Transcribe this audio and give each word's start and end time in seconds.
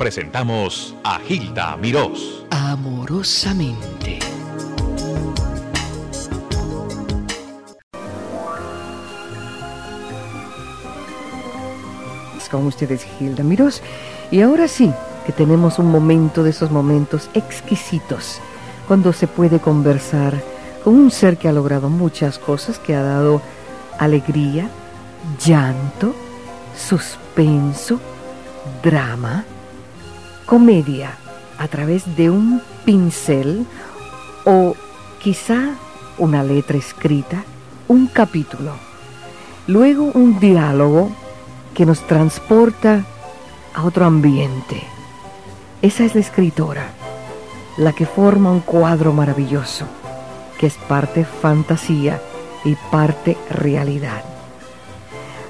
presentamos 0.00 0.96
a 1.04 1.18
Gilda 1.18 1.76
Mirós. 1.76 2.46
Amorosamente. 2.48 4.18
Con 12.50 12.66
ustedes 12.66 13.04
Gilda 13.18 13.44
Mirós. 13.44 13.82
Y 14.30 14.40
ahora 14.40 14.68
sí, 14.68 14.90
que 15.26 15.32
tenemos 15.32 15.78
un 15.78 15.90
momento 15.90 16.42
de 16.42 16.48
esos 16.48 16.70
momentos 16.70 17.28
exquisitos, 17.34 18.40
cuando 18.88 19.12
se 19.12 19.26
puede 19.26 19.58
conversar 19.58 20.32
con 20.82 20.94
un 20.94 21.10
ser 21.10 21.36
que 21.36 21.46
ha 21.46 21.52
logrado 21.52 21.90
muchas 21.90 22.38
cosas, 22.38 22.78
que 22.78 22.94
ha 22.94 23.02
dado 23.02 23.42
alegría, 23.98 24.70
llanto, 25.44 26.14
suspenso, 26.74 28.00
drama, 28.82 29.44
comedia 30.50 31.12
a 31.58 31.68
través 31.68 32.16
de 32.16 32.28
un 32.28 32.60
pincel 32.84 33.68
o 34.44 34.74
quizá 35.20 35.76
una 36.18 36.42
letra 36.42 36.76
escrita, 36.76 37.44
un 37.86 38.08
capítulo, 38.08 38.72
luego 39.68 40.10
un 40.12 40.40
diálogo 40.40 41.12
que 41.72 41.86
nos 41.86 42.04
transporta 42.04 43.04
a 43.74 43.84
otro 43.84 44.06
ambiente. 44.06 44.82
Esa 45.82 46.04
es 46.04 46.16
la 46.16 46.20
escritora, 46.20 46.90
la 47.76 47.92
que 47.92 48.04
forma 48.04 48.50
un 48.50 48.60
cuadro 48.60 49.12
maravilloso, 49.12 49.86
que 50.58 50.66
es 50.66 50.74
parte 50.74 51.24
fantasía 51.24 52.20
y 52.64 52.74
parte 52.90 53.38
realidad. 53.50 54.24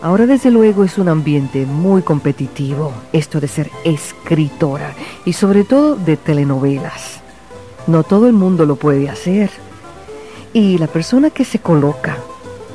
Ahora 0.02 0.24
desde 0.26 0.50
luego 0.50 0.82
es 0.82 0.96
un 0.96 1.10
ambiente 1.10 1.66
muy 1.66 2.00
competitivo, 2.00 2.90
esto 3.12 3.38
de 3.38 3.48
ser 3.48 3.70
escritora 3.84 4.94
y 5.26 5.34
sobre 5.34 5.64
todo 5.64 5.94
de 5.94 6.16
telenovelas. 6.16 7.20
No 7.86 8.02
todo 8.02 8.26
el 8.26 8.32
mundo 8.32 8.64
lo 8.64 8.76
puede 8.76 9.10
hacer. 9.10 9.50
Y 10.54 10.78
la 10.78 10.86
persona 10.86 11.28
que 11.28 11.44
se 11.44 11.58
coloca 11.58 12.16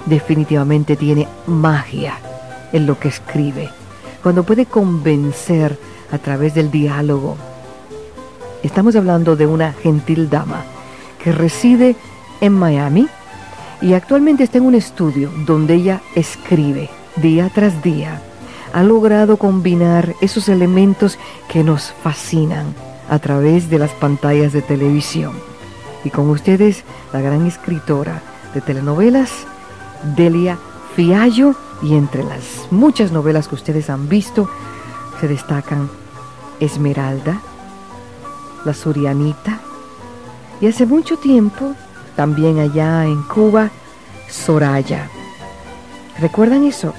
definitivamente 0.06 0.96
tiene 0.96 1.28
magia 1.48 2.20
en 2.72 2.86
lo 2.86 3.00
que 3.00 3.08
escribe, 3.08 3.72
cuando 4.22 4.44
puede 4.44 4.68
convencer 4.68 5.80
a 6.12 6.20
través 6.20 6.54
del 6.54 6.70
diálogo. 6.70 7.38
Estamos 8.62 8.96
hablando 8.96 9.36
de 9.36 9.48
una 9.48 9.74
gentil 9.74 10.30
dama 10.30 10.64
que 11.24 11.32
reside 11.32 11.96
en 12.40 12.54
Miami 12.54 13.08
y 13.82 13.94
actualmente 13.94 14.44
está 14.44 14.60
en 14.60 14.66
un 14.66 14.76
estudio 14.76 15.32
donde 15.48 15.74
ella 15.74 16.02
escribe 16.14 16.88
día 17.16 17.50
tras 17.54 17.82
día, 17.82 18.22
ha 18.74 18.84
logrado 18.84 19.38
combinar 19.38 20.16
esos 20.22 20.50
elementos 20.50 21.18
que 21.50 21.64
nos 21.64 21.94
fascinan 22.04 22.76
a 23.10 23.20
través 23.20 23.70
de 23.70 23.80
las 23.80 23.92
pantallas 23.92 24.52
de 24.54 24.62
televisión. 24.62 25.34
Y 26.04 26.10
con 26.10 26.30
ustedes, 26.30 26.84
la 27.14 27.22
gran 27.22 27.46
escritora 27.46 28.22
de 28.54 28.62
telenovelas, 28.62 29.32
Delia 30.16 30.58
Fiallo, 30.96 31.56
y 31.82 31.96
entre 31.96 32.24
las 32.24 32.68
muchas 32.72 33.12
novelas 33.12 33.48
que 33.48 33.56
ustedes 33.56 33.90
han 33.90 34.08
visto, 34.08 34.50
se 35.20 35.28
destacan 35.28 35.90
Esmeralda, 36.60 37.42
La 38.66 38.74
Surianita, 38.74 39.60
y 40.62 40.68
hace 40.68 40.86
mucho 40.86 41.18
tiempo, 41.18 41.74
también 42.16 42.60
allá 42.60 43.06
en 43.06 43.22
Cuba, 43.24 43.70
Soraya. 44.30 45.10
¿Recuerdan 46.20 46.64
eso? 46.64 46.94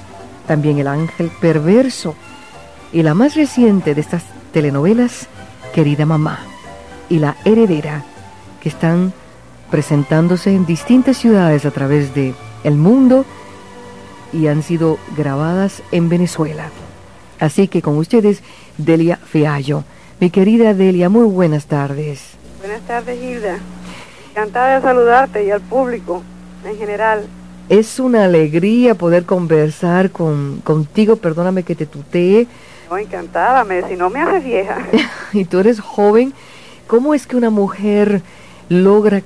También 0.47 0.79
El 0.79 0.87
Ángel 0.87 1.29
Perverso 1.41 2.15
y 2.91 3.03
la 3.03 3.13
más 3.13 3.35
reciente 3.35 3.93
de 3.93 4.01
estas 4.01 4.23
telenovelas, 4.51 5.27
Querida 5.73 6.05
Mamá 6.05 6.39
y 7.09 7.19
La 7.19 7.35
Heredera, 7.45 8.03
que 8.61 8.69
están 8.69 9.13
presentándose 9.69 10.55
en 10.55 10.65
distintas 10.65 11.17
ciudades 11.17 11.65
a 11.65 11.71
través 11.71 12.15
de 12.15 12.33
el 12.63 12.75
mundo 12.75 13.25
y 14.33 14.47
han 14.47 14.63
sido 14.63 14.97
grabadas 15.15 15.83
en 15.91 16.09
Venezuela. 16.09 16.69
Así 17.39 17.67
que 17.67 17.81
con 17.81 17.97
ustedes, 17.97 18.41
Delia 18.77 19.17
Feallo. 19.17 19.83
Mi 20.19 20.31
querida 20.31 20.73
Delia, 20.73 21.09
muy 21.09 21.25
buenas 21.25 21.67
tardes. 21.67 22.31
Buenas 22.59 22.81
tardes, 22.81 23.21
Hilda. 23.21 23.57
Encantada 24.31 24.75
de 24.75 24.81
saludarte 24.81 25.45
y 25.45 25.51
al 25.51 25.61
público 25.61 26.23
en 26.65 26.77
general. 26.77 27.27
Es 27.69 27.99
una 27.99 28.23
alegría 28.23 28.95
poder 28.95 29.25
conversar 29.25 30.11
con, 30.11 30.61
contigo, 30.63 31.17
perdóname 31.17 31.63
que 31.63 31.75
te 31.75 31.85
tutee. 31.85 32.47
No, 32.89 32.97
encantada, 32.97 33.65
me, 33.65 33.85
si 33.89 33.97
no 33.97 34.09
me 34.09 34.21
haces 34.21 34.43
vieja. 34.43 34.77
y 35.33 35.43
tú 35.43 35.59
eres 35.59 35.81
joven. 35.81 36.33
¿Cómo 36.87 37.13
es 37.13 37.27
que 37.27 37.35
una 37.35 37.49
mujer 37.49 38.21
logra 38.69 39.21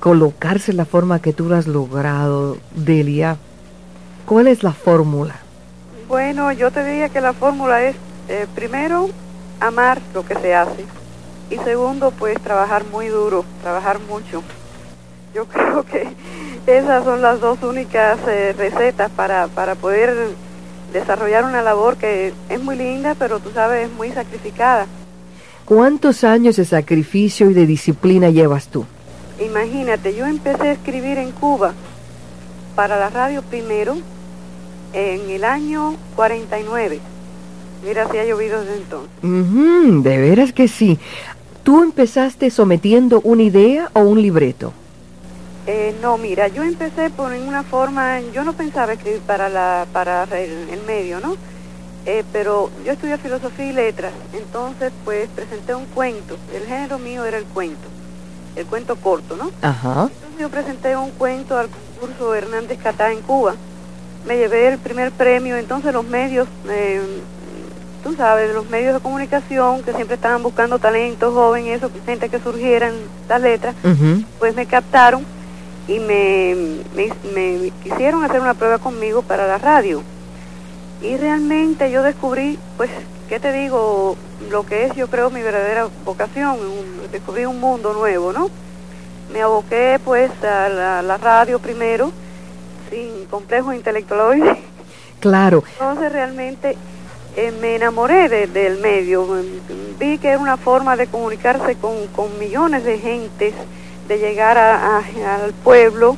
colocarse 0.00 0.72
en 0.72 0.78
la 0.78 0.84
forma 0.84 1.22
que 1.22 1.32
tú 1.32 1.48
lo 1.48 1.54
has 1.54 1.68
logrado, 1.68 2.56
Delia? 2.74 3.36
¿Cuál 4.26 4.48
es 4.48 4.64
la 4.64 4.72
fórmula? 4.72 5.36
Bueno, 6.08 6.50
yo 6.50 6.72
te 6.72 6.84
diría 6.84 7.08
que 7.08 7.20
la 7.20 7.32
fórmula 7.32 7.84
es, 7.84 7.94
eh, 8.28 8.48
primero, 8.56 9.08
amar 9.60 10.00
lo 10.12 10.24
que 10.26 10.34
se 10.34 10.52
hace. 10.52 10.84
Y 11.48 11.58
segundo, 11.58 12.10
pues 12.10 12.40
trabajar 12.40 12.84
muy 12.90 13.06
duro, 13.06 13.44
trabajar 13.62 14.00
mucho. 14.00 14.42
Yo 15.32 15.44
creo 15.48 15.84
que 15.84 16.08
esas 16.66 17.04
son 17.04 17.20
las 17.22 17.40
dos 17.40 17.62
únicas 17.62 18.18
eh, 18.26 18.54
recetas 18.56 19.10
para, 19.10 19.48
para 19.48 19.74
poder 19.74 20.14
desarrollar 20.92 21.44
una 21.44 21.62
labor 21.62 21.96
que 21.96 22.32
es 22.48 22.62
muy 22.62 22.76
linda, 22.76 23.14
pero 23.18 23.40
tú 23.40 23.50
sabes, 23.52 23.88
es 23.88 23.92
muy 23.92 24.10
sacrificada. 24.12 24.86
¿Cuántos 25.64 26.24
años 26.24 26.56
de 26.56 26.64
sacrificio 26.64 27.50
y 27.50 27.54
de 27.54 27.66
disciplina 27.66 28.30
llevas 28.30 28.68
tú? 28.68 28.86
Imagínate, 29.44 30.14
yo 30.14 30.26
empecé 30.26 30.68
a 30.68 30.72
escribir 30.72 31.18
en 31.18 31.32
Cuba 31.32 31.72
para 32.76 32.98
la 32.98 33.10
radio 33.10 33.42
primero 33.42 33.96
en 34.92 35.28
el 35.30 35.44
año 35.44 35.96
49. 36.16 37.00
Mira, 37.84 38.08
si 38.10 38.18
ha 38.18 38.24
llovido 38.24 38.60
desde 38.60 38.76
entonces. 38.76 40.02
de 40.04 40.18
veras 40.18 40.52
que 40.52 40.68
sí. 40.68 40.98
¿Tú 41.62 41.82
empezaste 41.82 42.50
sometiendo 42.50 43.20
una 43.22 43.42
idea 43.42 43.90
o 43.94 44.00
un 44.00 44.22
libreto? 44.22 44.72
Eh, 45.66 45.96
no, 46.02 46.18
mira, 46.18 46.48
yo 46.48 46.62
empecé 46.62 47.08
por 47.08 47.32
una 47.32 47.62
forma, 47.62 48.20
yo 48.20 48.44
no 48.44 48.52
pensaba 48.52 48.92
escribir 48.92 49.20
para, 49.20 49.48
la, 49.48 49.86
para 49.92 50.24
el, 50.24 50.82
medio, 50.86 51.20
¿no? 51.20 51.36
Eh, 52.04 52.22
pero 52.32 52.70
yo 52.84 52.92
estudié 52.92 53.16
filosofía 53.16 53.66
y 53.66 53.72
letras, 53.72 54.12
entonces 54.34 54.92
pues 55.06 55.26
presenté 55.34 55.74
un 55.74 55.86
cuento, 55.86 56.36
el 56.54 56.66
género 56.66 56.98
mío 56.98 57.24
era 57.24 57.38
el 57.38 57.44
cuento, 57.44 57.88
el 58.56 58.66
cuento 58.66 58.96
corto, 58.96 59.38
¿no? 59.38 59.50
Ajá. 59.62 60.10
Entonces 60.12 60.38
yo 60.38 60.50
presenté 60.50 60.96
un 60.98 61.10
cuento 61.12 61.56
al 61.56 61.68
concurso 61.70 62.34
Hernández 62.34 62.78
Catá 62.82 63.10
en 63.10 63.22
Cuba, 63.22 63.54
me 64.26 64.36
llevé 64.36 64.68
el 64.68 64.78
primer 64.78 65.12
premio, 65.12 65.56
entonces 65.56 65.94
los 65.94 66.04
medios, 66.04 66.46
eh, 66.68 67.00
tú 68.02 68.14
sabes, 68.16 68.52
los 68.52 68.68
medios 68.68 68.92
de 68.92 69.00
comunicación 69.00 69.82
que 69.82 69.94
siempre 69.94 70.16
estaban 70.16 70.42
buscando 70.42 70.78
talentos 70.78 71.32
jóvenes, 71.32 71.78
eso, 71.78 71.90
gente 72.04 72.28
que 72.28 72.38
surgieran 72.38 72.92
las 73.30 73.40
letras, 73.40 73.74
pues 74.38 74.54
me 74.54 74.66
captaron 74.66 75.24
y 75.86 75.98
me, 76.00 76.56
me, 77.34 77.72
quisieron 77.82 78.24
hacer 78.24 78.40
una 78.40 78.54
prueba 78.54 78.78
conmigo 78.78 79.22
para 79.22 79.46
la 79.46 79.58
radio. 79.58 80.02
Y 81.02 81.16
realmente 81.16 81.90
yo 81.90 82.02
descubrí, 82.02 82.58
pues, 82.76 82.90
¿qué 83.28 83.38
te 83.38 83.52
digo? 83.52 84.16
Lo 84.50 84.64
que 84.64 84.86
es, 84.86 84.94
yo 84.94 85.08
creo, 85.08 85.30
mi 85.30 85.42
verdadera 85.42 85.88
vocación. 86.04 86.58
descubrí 87.12 87.44
un 87.44 87.60
mundo 87.60 87.92
nuevo, 87.92 88.32
¿no? 88.32 88.48
Me 89.32 89.42
aboqué, 89.42 90.00
pues, 90.02 90.30
a 90.42 90.68
la, 91.02 91.18
radio 91.18 91.58
primero, 91.58 92.12
sin 92.90 93.26
complejo 93.26 93.72
intelectual. 93.72 94.58
Claro. 95.20 95.64
Entonces, 95.72 96.12
realmente 96.12 96.76
eh, 97.34 97.50
me 97.58 97.76
enamoré 97.76 98.28
del 98.46 98.78
medio. 98.78 99.26
Vi 99.98 100.18
que 100.18 100.28
era 100.28 100.38
una 100.38 100.58
forma 100.58 100.98
de 100.98 101.06
comunicarse 101.06 101.76
con, 101.76 102.08
con 102.08 102.38
millones 102.38 102.84
de 102.84 102.98
gentes 102.98 103.54
de 104.08 104.18
llegar 104.18 104.58
al 104.58 105.52
pueblo 105.62 106.16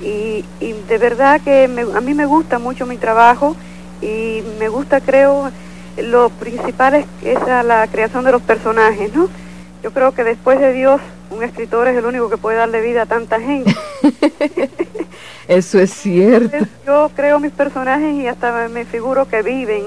y, 0.00 0.44
de 0.88 0.98
verdad 0.98 1.40
que 1.40 1.64
a 1.64 2.00
mí 2.00 2.14
me 2.14 2.26
gusta 2.26 2.58
mucho 2.58 2.86
mi 2.86 2.96
trabajo 2.96 3.56
y 4.00 4.42
me 4.58 4.68
gusta, 4.68 5.00
creo, 5.00 5.50
lo 5.96 6.30
principal 6.30 6.94
es, 6.94 7.06
esa 7.24 7.62
la 7.62 7.86
creación 7.88 8.24
de 8.24 8.32
los 8.32 8.42
personajes, 8.42 9.12
¿no? 9.14 9.28
Yo 9.82 9.92
creo 9.92 10.12
que 10.12 10.24
después 10.24 10.60
de 10.60 10.72
Dios, 10.72 11.00
un 11.30 11.42
escritor 11.42 11.88
es 11.88 11.96
el 11.96 12.04
único 12.04 12.30
que 12.30 12.36
puede 12.36 12.56
darle 12.56 12.80
vida 12.80 13.02
a 13.02 13.06
tanta 13.06 13.40
gente. 13.40 13.74
Eso 15.48 15.78
es 15.78 15.92
cierto. 15.92 16.56
yo 16.86 17.10
creo 17.14 17.40
mis 17.40 17.52
personajes 17.52 18.14
y 18.14 18.26
hasta 18.26 18.68
me 18.68 18.84
figuro 18.84 19.26
que 19.28 19.42
viven. 19.42 19.84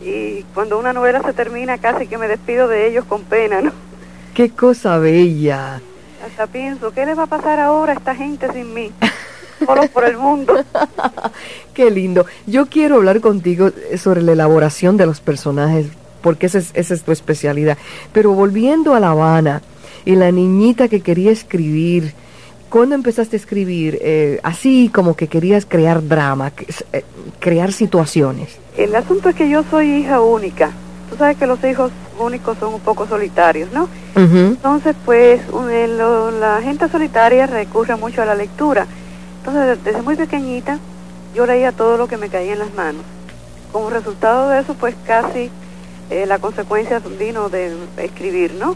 Y 0.00 0.42
cuando 0.54 0.78
una 0.78 0.92
novela 0.92 1.22
se 1.22 1.32
termina, 1.32 1.78
casi 1.78 2.06
que 2.06 2.18
me 2.18 2.28
despido 2.28 2.68
de 2.68 2.88
ellos 2.88 3.04
con 3.04 3.22
pena, 3.22 3.60
¿no? 3.60 3.72
Qué 4.34 4.50
cosa 4.50 4.98
bella. 4.98 5.80
Hasta 6.24 6.46
pienso, 6.46 6.92
¿qué 6.92 7.06
les 7.06 7.18
va 7.18 7.24
a 7.24 7.26
pasar 7.26 7.60
ahora 7.60 7.92
a 7.92 7.96
esta 7.96 8.14
gente 8.14 8.52
sin 8.52 8.72
mí? 8.72 8.92
Solo 9.64 9.82
por 9.88 10.04
el 10.04 10.18
mundo. 10.18 10.54
Qué 11.74 11.90
lindo. 11.90 12.26
Yo 12.46 12.66
quiero 12.66 12.96
hablar 12.96 13.20
contigo 13.20 13.70
sobre 13.96 14.22
la 14.22 14.32
elaboración 14.32 14.96
de 14.96 15.06
los 15.06 15.20
personajes 15.20 15.86
porque 16.20 16.46
esa 16.46 16.58
es, 16.58 16.70
esa 16.74 16.94
es 16.94 17.02
tu 17.02 17.12
especialidad. 17.12 17.78
Pero 18.12 18.32
volviendo 18.32 18.94
a 18.94 19.00
La 19.00 19.10
Habana 19.10 19.62
y 20.04 20.16
la 20.16 20.32
niñita 20.32 20.88
que 20.88 21.00
quería 21.00 21.30
escribir, 21.30 22.14
¿cuándo 22.68 22.94
empezaste 22.94 23.36
a 23.36 23.38
escribir 23.38 23.98
eh, 24.02 24.40
así 24.42 24.90
como 24.92 25.14
que 25.14 25.28
querías 25.28 25.64
crear 25.66 26.06
drama, 26.06 26.52
eh, 26.92 27.04
crear 27.38 27.72
situaciones? 27.72 28.58
El 28.76 28.94
asunto 28.94 29.28
es 29.28 29.36
que 29.36 29.48
yo 29.48 29.62
soy 29.70 29.88
hija 29.88 30.20
única. 30.20 30.72
Tú 31.10 31.16
sabes 31.16 31.36
que 31.36 31.46
los 31.46 31.62
hijos 31.64 31.92
únicos 32.18 32.58
son 32.58 32.74
un 32.74 32.80
poco 32.80 33.06
solitarios, 33.06 33.70
¿no? 33.72 33.88
Entonces, 34.48 34.96
pues, 35.04 35.40
un- 35.52 35.98
lo- 35.98 36.30
la 36.32 36.60
gente 36.62 36.88
solitaria 36.88 37.46
recurre 37.46 37.96
mucho 37.96 38.22
a 38.22 38.24
la 38.26 38.34
lectura. 38.34 38.86
Entonces, 39.38 39.78
desde 39.84 40.02
muy 40.02 40.16
pequeñita, 40.16 40.78
yo 41.34 41.46
leía 41.46 41.70
todo 41.72 41.96
lo 41.96 42.08
que 42.08 42.16
me 42.16 42.28
caía 42.28 42.54
en 42.54 42.58
las 42.58 42.74
manos. 42.74 43.02
Como 43.72 43.90
resultado 43.90 44.48
de 44.50 44.60
eso, 44.60 44.74
pues, 44.74 44.94
casi 45.06 45.50
eh, 46.10 46.24
la 46.26 46.38
consecuencia 46.38 47.00
vino 47.18 47.48
de 47.48 47.74
escribir, 47.98 48.54
¿no? 48.54 48.74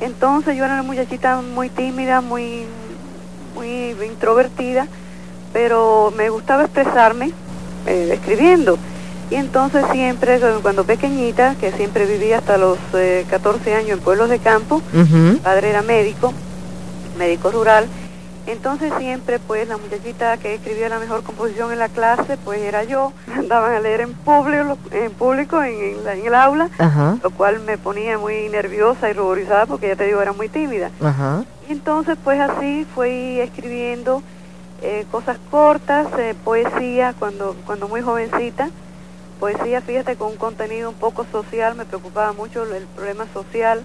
Entonces, 0.00 0.56
yo 0.56 0.64
era 0.64 0.74
una 0.74 0.82
muchachita 0.82 1.40
muy 1.42 1.68
tímida, 1.68 2.20
muy, 2.20 2.64
muy 3.54 3.94
introvertida, 4.06 4.86
pero 5.52 6.12
me 6.16 6.28
gustaba 6.30 6.64
expresarme 6.64 7.30
eh, 7.86 8.10
escribiendo. 8.14 8.78
Y 9.32 9.36
entonces 9.36 9.82
siempre, 9.92 10.38
cuando 10.60 10.84
pequeñita, 10.84 11.54
que 11.58 11.72
siempre 11.72 12.04
vivía 12.04 12.36
hasta 12.38 12.58
los 12.58 12.76
eh, 12.92 13.24
14 13.30 13.74
años 13.74 13.92
en 13.92 14.00
pueblos 14.00 14.28
de 14.28 14.38
campo, 14.38 14.82
mi 15.32 15.38
padre 15.38 15.70
era 15.70 15.80
médico, 15.80 16.34
médico 17.18 17.50
rural, 17.50 17.86
entonces 18.46 18.92
siempre 18.98 19.38
pues 19.38 19.66
la 19.68 19.78
muchachita 19.78 20.36
que 20.36 20.56
escribía 20.56 20.90
la 20.90 20.98
mejor 20.98 21.22
composición 21.22 21.72
en 21.72 21.78
la 21.78 21.88
clase 21.88 22.36
pues 22.44 22.60
era 22.60 22.84
yo, 22.84 23.14
andaban 23.34 23.72
a 23.74 23.80
leer 23.80 24.02
en 24.02 24.12
público, 24.12 24.76
en 24.90 25.10
público 25.12 25.62
en, 25.62 25.80
en 25.80 26.04
la- 26.04 26.14
en 26.14 26.26
el 26.26 26.34
aula, 26.34 26.68
Ajá, 26.78 27.16
lo 27.22 27.30
cual 27.30 27.60
me 27.60 27.78
ponía 27.78 28.18
muy 28.18 28.50
nerviosa 28.50 29.08
y 29.08 29.14
ruborizada 29.14 29.64
porque 29.64 29.88
ya 29.88 29.96
te 29.96 30.04
digo 30.04 30.20
era 30.20 30.34
muy 30.34 30.50
tímida. 30.50 30.90
ajá. 31.02 31.44
Y 31.66 31.72
entonces 31.72 32.18
pues 32.22 32.38
así 32.38 32.86
fui 32.94 33.40
escribiendo 33.40 34.22
eh, 34.82 35.06
cosas 35.10 35.38
cortas, 35.50 36.06
eh, 36.18 36.34
poesía 36.44 37.14
cuando, 37.18 37.56
cuando 37.64 37.88
muy 37.88 38.02
jovencita, 38.02 38.68
poesía 39.42 39.80
fíjate 39.80 40.14
con 40.14 40.28
un 40.30 40.36
contenido 40.36 40.88
un 40.88 40.94
poco 40.94 41.26
social, 41.32 41.74
me 41.74 41.84
preocupaba 41.84 42.32
mucho 42.32 42.62
el 42.62 42.84
problema 42.94 43.26
social 43.34 43.82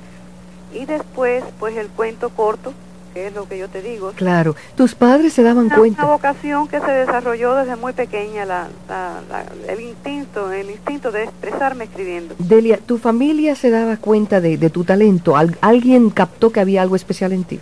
y 0.72 0.86
después 0.86 1.44
pues 1.60 1.76
el 1.78 1.88
cuento 1.88 2.30
corto, 2.30 2.74
que 3.16 3.26
es 3.26 3.34
lo 3.34 3.48
que 3.50 3.58
yo 3.58 3.68
te 3.68 3.82
digo. 3.82 4.12
Claro, 4.16 4.56
tus 4.76 4.94
padres 4.94 5.34
se 5.34 5.42
daban 5.42 5.66
Una, 5.66 5.68
una 5.70 5.78
cuenta. 5.80 6.06
vocación 6.06 6.68
que 6.68 6.80
se 6.80 6.92
desarrolló 6.92 7.56
desde 7.56 7.76
muy 7.76 7.94
pequeña, 7.94 8.46
la, 8.46 8.68
la- 8.88 9.22
la- 9.32 9.74
el 9.74 9.80
instinto, 9.82 10.52
el 10.52 10.70
instinto 10.70 11.12
de 11.12 11.24
expresarme 11.24 11.86
escribiendo. 11.86 12.36
Delia, 12.38 12.78
¿tu 12.78 13.00
familia 13.00 13.56
se 13.56 13.72
daba 13.72 13.98
cuenta 13.98 14.40
de, 14.42 14.58
de 14.58 14.70
tu 14.70 14.84
talento? 14.84 15.38
¿Al- 15.38 15.58
¿Alguien 15.62 16.12
captó 16.12 16.52
que 16.52 16.60
había 16.60 16.84
algo 16.84 16.96
especial 16.96 17.34
en 17.34 17.44
ti? 17.46 17.60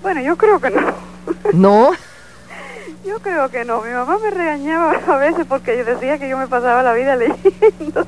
Bueno, 0.00 0.20
yo 0.20 0.36
creo 0.36 0.60
que 0.60 0.70
no. 0.70 0.80
¿No? 1.52 1.90
Yo 3.06 3.18
creo 3.20 3.48
que 3.50 3.64
no. 3.64 3.82
Mi 3.82 3.90
mamá 3.92 4.18
me 4.18 4.30
regañaba 4.30 4.92
a 5.06 5.16
veces 5.16 5.46
porque 5.48 5.76
yo 5.78 5.84
decía 5.84 6.18
que 6.18 6.28
yo 6.28 6.36
me 6.38 6.48
pasaba 6.48 6.82
la 6.82 6.92
vida 6.92 7.16
leyendo. 7.16 8.06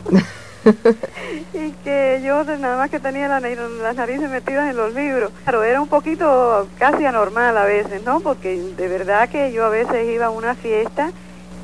y 1.54 1.70
que 1.84 2.20
yo 2.24 2.44
nada 2.44 2.76
más 2.76 2.90
que 2.90 2.98
tenía 3.00 3.28
la, 3.28 3.40
las 3.40 3.96
narices 3.96 4.28
metidas 4.28 4.68
en 4.70 4.76
los 4.76 4.92
libros. 4.94 5.30
Claro, 5.44 5.62
era 5.62 5.80
un 5.80 5.88
poquito 5.88 6.68
casi 6.78 7.04
anormal 7.06 7.56
a 7.56 7.64
veces, 7.64 8.02
¿no? 8.04 8.20
Porque 8.20 8.56
de 8.76 8.88
verdad 8.88 9.28
que 9.28 9.52
yo 9.52 9.64
a 9.64 9.68
veces 9.68 10.08
iba 10.12 10.26
a 10.26 10.30
una 10.30 10.54
fiesta 10.54 11.10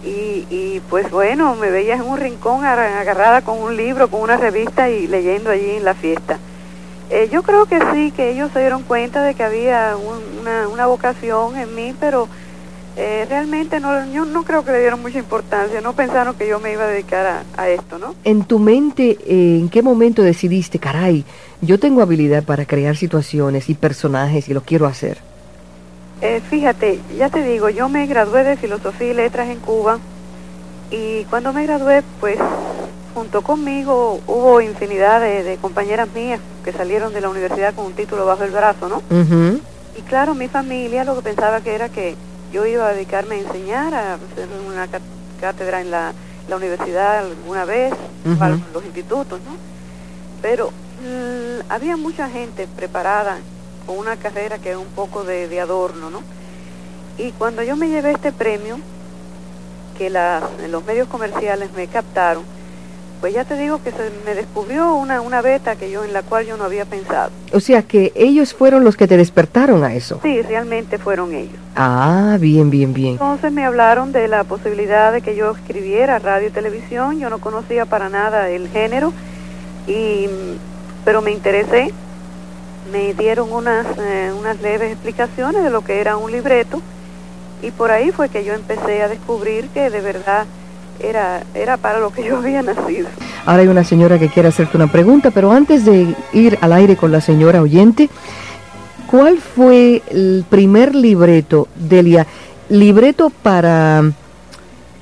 y, 0.04 0.46
y 0.50 0.80
pues 0.88 1.10
bueno, 1.10 1.54
me 1.56 1.70
veía 1.70 1.94
en 1.94 2.02
un 2.02 2.18
rincón 2.18 2.64
agarrada 2.64 3.42
con 3.42 3.58
un 3.58 3.76
libro, 3.76 4.08
con 4.08 4.20
una 4.20 4.36
revista 4.36 4.88
y 4.90 5.06
leyendo 5.06 5.50
allí 5.50 5.70
en 5.72 5.84
la 5.84 5.94
fiesta. 5.94 6.38
Eh, 7.10 7.28
yo 7.30 7.42
creo 7.42 7.66
que 7.66 7.78
sí, 7.92 8.12
que 8.12 8.30
ellos 8.30 8.50
se 8.52 8.60
dieron 8.60 8.82
cuenta 8.82 9.22
de 9.22 9.34
que 9.34 9.42
había 9.44 9.94
un- 9.96 10.40
una, 10.40 10.68
una 10.68 10.86
vocación 10.86 11.56
en 11.56 11.74
mí, 11.74 11.94
pero 12.00 12.28
eh, 12.96 13.26
realmente 13.28 13.80
no, 13.80 14.12
yo 14.12 14.24
no 14.24 14.44
creo 14.44 14.64
que 14.64 14.72
le 14.72 14.80
dieron 14.80 15.02
mucha 15.02 15.18
importancia, 15.18 15.80
no 15.80 15.94
pensaron 15.94 16.34
que 16.36 16.46
yo 16.46 16.60
me 16.60 16.72
iba 16.72 16.84
a 16.84 16.88
dedicar 16.88 17.26
a, 17.26 17.42
a 17.56 17.68
esto, 17.68 17.98
¿no? 17.98 18.14
En 18.24 18.44
tu 18.44 18.58
mente, 18.58 19.18
eh, 19.26 19.58
¿en 19.58 19.68
qué 19.68 19.82
momento 19.82 20.22
decidiste, 20.22 20.78
caray, 20.78 21.24
yo 21.60 21.78
tengo 21.80 22.02
habilidad 22.02 22.44
para 22.44 22.66
crear 22.66 22.96
situaciones 22.96 23.68
y 23.68 23.74
personajes 23.74 24.48
y 24.48 24.54
lo 24.54 24.62
quiero 24.62 24.86
hacer? 24.86 25.18
Eh, 26.20 26.40
fíjate, 26.48 27.00
ya 27.18 27.28
te 27.28 27.42
digo, 27.42 27.68
yo 27.68 27.88
me 27.88 28.06
gradué 28.06 28.44
de 28.44 28.56
Filosofía 28.56 29.10
y 29.10 29.14
Letras 29.14 29.48
en 29.48 29.58
Cuba 29.58 29.98
y 30.90 31.24
cuando 31.24 31.52
me 31.52 31.64
gradué, 31.64 32.02
pues 32.20 32.38
junto 33.14 33.42
conmigo 33.42 34.20
hubo 34.26 34.60
infinidad 34.60 35.20
de, 35.20 35.42
de 35.42 35.56
compañeras 35.56 36.08
mías 36.14 36.40
que 36.64 36.72
salieron 36.72 37.12
de 37.12 37.20
la 37.20 37.28
universidad 37.28 37.74
con 37.74 37.86
un 37.86 37.92
título 37.92 38.24
bajo 38.26 38.44
el 38.44 38.50
brazo, 38.50 38.88
¿no? 38.88 39.02
Y 39.96 40.02
claro, 40.02 40.34
mi 40.34 40.48
familia 40.48 41.04
lo 41.04 41.14
que 41.16 41.22
pensaba 41.22 41.60
que 41.60 41.74
era 41.74 41.88
que 41.88 42.16
yo 42.54 42.64
iba 42.66 42.86
a 42.88 42.92
dedicarme 42.94 43.34
a 43.34 43.38
enseñar, 43.40 43.92
a 43.94 44.14
hacer 44.14 44.48
una 44.66 44.86
cá- 44.86 45.00
cátedra 45.40 45.80
en 45.80 45.90
la, 45.90 46.12
la 46.48 46.56
universidad 46.56 47.18
alguna 47.26 47.64
vez, 47.64 47.92
en 48.54 48.64
los 48.72 48.84
institutos, 48.84 49.40
¿no? 49.40 49.56
Pero 50.40 50.70
mm, 50.70 51.70
había 51.70 51.96
mucha 51.96 52.30
gente 52.30 52.68
preparada 52.76 53.38
con 53.86 53.98
una 53.98 54.16
carrera 54.16 54.58
que 54.58 54.70
es 54.70 54.76
un 54.76 54.86
poco 54.94 55.24
de, 55.24 55.48
de 55.48 55.60
adorno, 55.60 56.10
¿no? 56.10 56.22
Y 57.18 57.32
cuando 57.32 57.62
yo 57.64 57.74
me 57.76 57.88
llevé 57.88 58.12
este 58.12 58.30
premio, 58.32 58.78
que 59.98 60.08
las, 60.10 60.42
los 60.70 60.84
medios 60.84 61.08
comerciales 61.08 61.72
me 61.72 61.86
captaron, 61.88 62.44
pues 63.24 63.32
ya 63.32 63.46
te 63.46 63.56
digo 63.56 63.82
que 63.82 63.90
se 63.90 64.10
me 64.26 64.34
descubrió 64.34 64.96
una, 64.96 65.22
una 65.22 65.40
beta 65.40 65.76
que 65.76 65.90
yo 65.90 66.04
en 66.04 66.12
la 66.12 66.20
cual 66.20 66.44
yo 66.44 66.58
no 66.58 66.64
había 66.64 66.84
pensado. 66.84 67.30
O 67.54 67.60
sea 67.60 67.80
que 67.80 68.12
ellos 68.14 68.52
fueron 68.52 68.84
los 68.84 68.98
que 68.98 69.08
te 69.08 69.16
despertaron 69.16 69.82
a 69.82 69.94
eso. 69.94 70.20
Sí, 70.22 70.42
realmente 70.42 70.98
fueron 70.98 71.32
ellos. 71.32 71.56
Ah, 71.74 72.36
bien, 72.38 72.68
bien, 72.68 72.92
bien. 72.92 73.12
Entonces 73.12 73.50
me 73.50 73.64
hablaron 73.64 74.12
de 74.12 74.28
la 74.28 74.44
posibilidad 74.44 75.10
de 75.10 75.22
que 75.22 75.36
yo 75.36 75.52
escribiera 75.52 76.18
radio 76.18 76.48
y 76.48 76.50
televisión. 76.50 77.18
Yo 77.18 77.30
no 77.30 77.38
conocía 77.38 77.86
para 77.86 78.10
nada 78.10 78.50
el 78.50 78.68
género, 78.68 79.14
y, 79.86 80.28
pero 81.06 81.22
me 81.22 81.30
interesé. 81.30 81.94
Me 82.92 83.14
dieron 83.14 83.50
unas, 83.50 83.86
eh, 83.96 84.34
unas 84.38 84.60
leves 84.60 84.92
explicaciones 84.92 85.64
de 85.64 85.70
lo 85.70 85.82
que 85.82 85.98
era 85.98 86.18
un 86.18 86.30
libreto 86.30 86.82
y 87.62 87.70
por 87.70 87.90
ahí 87.90 88.12
fue 88.12 88.28
que 88.28 88.44
yo 88.44 88.52
empecé 88.52 89.02
a 89.02 89.08
descubrir 89.08 89.70
que 89.70 89.88
de 89.88 90.02
verdad 90.02 90.44
era, 91.00 91.42
era 91.54 91.76
para 91.76 91.98
lo 92.00 92.10
que 92.10 92.24
yo 92.24 92.36
había 92.38 92.62
nacido. 92.62 93.08
Ahora 93.46 93.62
hay 93.62 93.68
una 93.68 93.84
señora 93.84 94.18
que 94.18 94.28
quiere 94.28 94.48
hacerte 94.48 94.76
una 94.76 94.90
pregunta, 94.90 95.30
pero 95.30 95.52
antes 95.52 95.84
de 95.84 96.14
ir 96.32 96.58
al 96.60 96.72
aire 96.72 96.96
con 96.96 97.12
la 97.12 97.20
señora 97.20 97.60
oyente, 97.62 98.08
¿cuál 99.10 99.38
fue 99.38 100.02
el 100.10 100.44
primer 100.48 100.94
libreto, 100.94 101.68
Delia? 101.74 102.26
Libreto 102.68 103.30
para, 103.42 104.02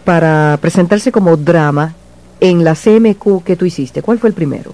para 0.05 0.59
presentarse 0.61 1.13
como 1.13 1.37
drama 1.37 1.95
en 2.41 2.65
la 2.65 2.75
CMQ 2.75 3.45
que 3.45 3.57
tú 3.57 3.65
hiciste. 3.65 4.03
¿Cuál 4.03 4.19
fue 4.19 4.29
el 4.31 4.35
primero? 4.35 4.73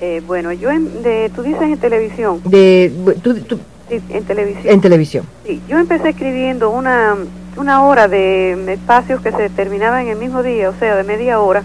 Eh, 0.00 0.22
bueno, 0.24 0.52
yo, 0.52 0.70
en, 0.70 1.02
de, 1.02 1.30
tú 1.34 1.42
dices 1.42 1.62
en 1.62 1.76
televisión, 1.78 2.40
De, 2.44 2.92
tú- 3.20 3.34
tú- 3.40 3.58
sí, 3.88 4.00
en 4.10 4.22
televisión. 4.22 4.66
en 4.74 4.80
televisión. 4.80 5.24
Sí, 5.44 5.60
yo 5.68 5.76
empecé 5.78 6.10
escribiendo 6.10 6.70
una, 6.70 7.16
una 7.58 7.84
hora 7.84 8.08
de 8.08 8.72
espacios 8.72 9.20
que 9.20 9.32
se 9.32 9.50
terminaban 9.50 10.02
en 10.02 10.08
el 10.08 10.16
mismo 10.16 10.42
día, 10.42 10.70
o 10.70 10.74
sea, 10.78 10.94
de 10.96 11.04
media 11.04 11.40
hora, 11.40 11.62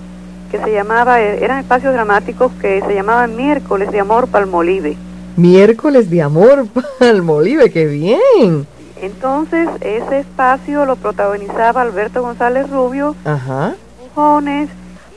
que 0.52 0.58
se 0.58 0.72
llamaba, 0.72 1.22
eh, 1.22 1.44
eran 1.44 1.60
espacios 1.60 1.94
dramáticos 1.94 2.52
que 2.60 2.82
se 2.82 2.94
llamaban 2.94 3.36
miércoles 3.36 3.92
de 3.92 4.00
amor 4.00 4.28
palmolive. 4.28 4.98
Miércoles 5.36 6.10
de 6.10 6.22
amor, 6.22 6.68
Palmolive, 7.00 7.72
qué 7.72 7.86
bien. 7.86 8.68
Entonces, 9.02 9.68
ese 9.82 10.20
espacio 10.20 10.86
lo 10.86 10.96
protagonizaba 10.96 11.82
Alberto 11.82 12.22
González 12.22 12.70
Rubio, 12.70 13.16
Ajá. 13.26 13.74
Bujones, 14.02 14.70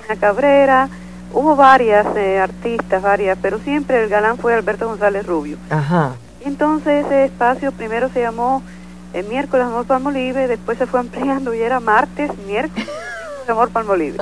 Ina 0.07 0.17
Cabrera, 0.19 0.89
hubo 1.33 1.55
varias 1.55 2.07
eh, 2.17 2.39
artistas, 2.39 3.03
varias, 3.03 3.39
pero 3.41 3.59
siempre 3.61 4.03
el 4.03 4.09
galán 4.09 4.39
fue 4.39 4.55
Alberto 4.55 4.89
González 4.89 5.27
Rubio. 5.27 5.57
Ajá. 5.71 6.13
Entonces 6.45 7.05
ese 7.05 7.25
espacio 7.27 7.73
primero 7.73 8.09
se 8.09 8.21
llamó 8.21 8.63
eh, 9.17 9.23
miércoles 9.29 9.67
Amor 9.67 9.87
Palmolive, 9.87 10.47
después 10.49 10.79
se 10.79 10.87
fue 10.87 11.01
ampliando 11.01 11.55
y 11.55 11.61
era 11.61 11.81
martes, 11.81 12.31
miércoles 12.47 12.89
Amor 13.49 13.71
Palmolive. 13.71 14.19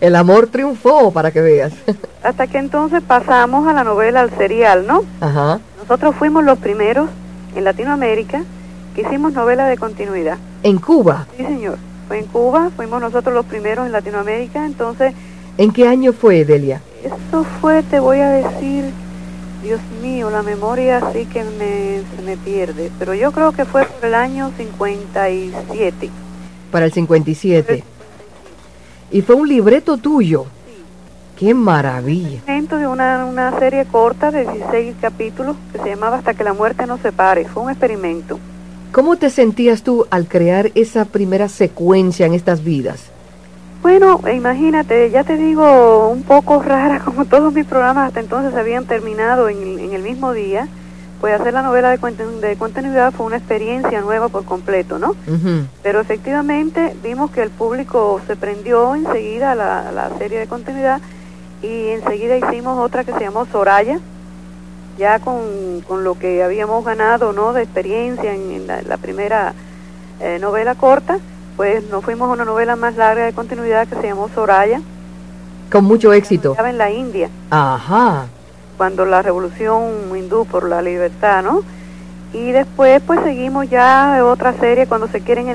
El 0.00 0.16
amor 0.16 0.46
triunfó, 0.46 1.12
para 1.12 1.30
que 1.30 1.40
veas. 1.40 1.72
Hasta 2.22 2.46
que 2.46 2.58
entonces 2.58 3.02
pasamos 3.02 3.68
a 3.68 3.72
la 3.72 3.84
novela, 3.84 4.20
al 4.20 4.30
serial, 4.36 4.86
¿no? 4.86 5.04
Ajá. 5.20 5.60
Nosotros 5.78 6.16
fuimos 6.16 6.42
los 6.44 6.58
primeros 6.58 7.10
en 7.54 7.64
Latinoamérica 7.64 8.42
que 8.94 9.02
hicimos 9.02 9.32
novela 9.32 9.66
de 9.66 9.76
continuidad. 9.76 10.38
En 10.62 10.78
Cuba. 10.78 11.26
Sí, 11.36 11.44
señor. 11.44 11.78
Fue 12.08 12.18
en 12.18 12.26
Cuba, 12.26 12.70
fuimos 12.74 13.00
nosotros 13.00 13.34
los 13.34 13.46
primeros 13.46 13.86
en 13.86 13.92
Latinoamérica, 13.92 14.64
entonces 14.64 15.14
¿En 15.58 15.70
qué 15.70 15.86
año 15.86 16.12
fue, 16.12 16.44
Delia? 16.44 16.80
eso 17.04 17.44
fue, 17.60 17.82
te 17.82 18.00
voy 18.00 18.18
a 18.18 18.28
decir, 18.30 18.84
Dios 19.62 19.80
mío, 20.02 20.28
la 20.28 20.42
memoria 20.42 21.00
sí 21.12 21.24
que 21.26 21.44
me, 21.44 22.02
se 22.16 22.22
me 22.22 22.36
pierde, 22.36 22.90
pero 22.98 23.14
yo 23.14 23.30
creo 23.30 23.52
que 23.52 23.64
fue 23.64 23.84
por 23.84 24.04
el 24.04 24.14
año 24.14 24.50
57. 24.56 26.10
Para 26.72 26.86
el 26.86 26.92
57. 26.92 27.84
Y 29.12 29.22
fue 29.22 29.36
un 29.36 29.48
libreto 29.48 29.98
tuyo. 29.98 30.46
¡Qué 31.38 31.54
maravilla! 31.54 32.40
Dentro 32.46 32.78
de 32.78 32.86
una, 32.88 33.24
una 33.24 33.56
serie 33.58 33.84
corta 33.84 34.30
de 34.30 34.42
16 34.42 34.96
capítulos 35.00 35.56
que 35.72 35.78
se 35.78 35.90
llamaba 35.90 36.18
Hasta 36.18 36.34
que 36.34 36.44
la 36.44 36.54
muerte 36.54 36.86
nos 36.86 37.00
separe. 37.00 37.44
Fue 37.46 37.62
un 37.62 37.70
experimento. 37.70 38.38
¿Cómo 38.90 39.16
te 39.16 39.30
sentías 39.30 39.82
tú 39.82 40.06
al 40.10 40.26
crear 40.26 40.70
esa 40.74 41.04
primera 41.04 41.48
secuencia 41.48 42.26
en 42.26 42.34
estas 42.34 42.64
vidas? 42.64 43.12
Bueno, 43.82 44.20
imagínate, 44.32 45.10
ya 45.10 45.24
te 45.24 45.36
digo, 45.36 46.08
un 46.08 46.22
poco 46.22 46.62
rara, 46.66 47.00
como 47.00 47.24
todos 47.24 47.52
mis 47.52 47.66
programas 47.66 48.08
hasta 48.08 48.20
entonces 48.20 48.54
habían 48.54 48.84
terminado 48.86 49.48
en, 49.48 49.60
el- 49.60 49.80
en 49.80 49.92
el 49.92 50.02
mismo 50.02 50.32
día, 50.32 50.68
pues 51.20 51.40
hacer 51.40 51.52
la 51.52 51.62
novela 51.62 51.90
de, 51.90 51.98
continuidad 52.56 53.12
fue 53.12 53.26
una 53.26 53.36
experiencia 53.36 54.00
nueva 54.00 54.28
por 54.28 54.44
completo, 54.44 54.98
¿no? 54.98 55.14
Pero 55.82 56.00
efectivamente 56.00 56.96
vimos 57.02 57.30
que 57.30 57.42
el 57.42 57.50
público 57.50 58.20
se 58.26 58.34
prendió 58.36 58.94
enseguida 58.96 59.52
a 59.52 59.54
la, 59.54 59.88
a 59.88 59.92
la 59.92 60.10
serie 60.18 60.40
de 60.40 60.46
continuidad 60.48 61.00
y 61.62 61.88
enseguida 61.90 62.36
hicimos 62.36 62.78
otra 62.78 63.04
que 63.04 63.12
se 63.12 63.20
llamó 63.20 63.46
Soraya, 63.46 63.98
ya 64.98 65.20
con, 65.20 65.80
con 65.86 66.02
lo 66.02 66.18
que 66.18 66.42
habíamos 66.42 66.84
ganado 66.84 67.32
¿no? 67.32 67.52
de 67.52 67.62
experiencia 67.62 68.34
en, 68.34 68.50
en 68.50 68.66
la, 68.66 68.82
la 68.82 68.96
primera 68.96 69.54
eh, 70.20 70.38
novela 70.40 70.74
corta, 70.74 71.18
pues 71.56 71.84
nos 71.90 72.04
fuimos 72.04 72.28
a 72.28 72.32
una 72.32 72.44
novela 72.44 72.76
más 72.76 72.96
larga 72.96 73.24
de 73.24 73.32
continuidad 73.32 73.86
que 73.88 73.96
se 73.96 74.08
llamó 74.08 74.28
Soraya, 74.34 74.80
Con 75.70 75.84
mucho 75.84 76.12
éxito. 76.12 76.52
estaba 76.52 76.70
en 76.70 76.78
la 76.78 76.90
India, 76.90 77.28
Ajá. 77.50 78.26
cuando 78.76 79.04
la 79.04 79.22
revolución 79.22 79.82
hindú 80.16 80.44
por 80.46 80.68
la 80.68 80.82
libertad, 80.82 81.42
¿no? 81.42 81.62
Y 82.32 82.50
después 82.52 83.02
pues 83.06 83.20
seguimos 83.22 83.68
ya 83.68 84.20
otra 84.24 84.54
serie 84.54 84.86
cuando 84.86 85.06
se 85.08 85.20
quieren 85.20 85.48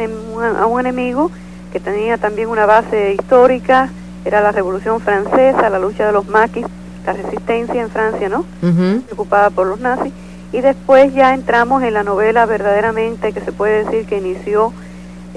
a 0.59 0.65
un 0.67 0.79
enemigo 0.79 1.31
que 1.73 1.79
tenía 1.79 2.17
también 2.17 2.49
una 2.49 2.65
base 2.67 3.13
histórica, 3.13 3.89
era 4.23 4.41
la 4.41 4.51
revolución 4.51 4.99
francesa, 5.01 5.69
la 5.69 5.79
lucha 5.79 6.05
de 6.05 6.11
los 6.11 6.27
maquis, 6.27 6.65
la 7.05 7.13
resistencia 7.13 7.81
en 7.81 7.89
Francia, 7.89 8.29
¿no? 8.29 8.45
Ujú. 8.61 9.01
Ocupada 9.11 9.49
por 9.49 9.65
los 9.67 9.79
nazis. 9.79 10.13
Y 10.51 10.61
después 10.61 11.13
ya 11.13 11.33
entramos 11.33 11.81
en 11.83 11.93
la 11.93 12.03
novela 12.03 12.45
verdaderamente 12.45 13.33
que 13.33 13.41
se 13.41 13.51
puede 13.51 13.83
decir 13.85 14.05
que 14.05 14.17
inició 14.17 14.71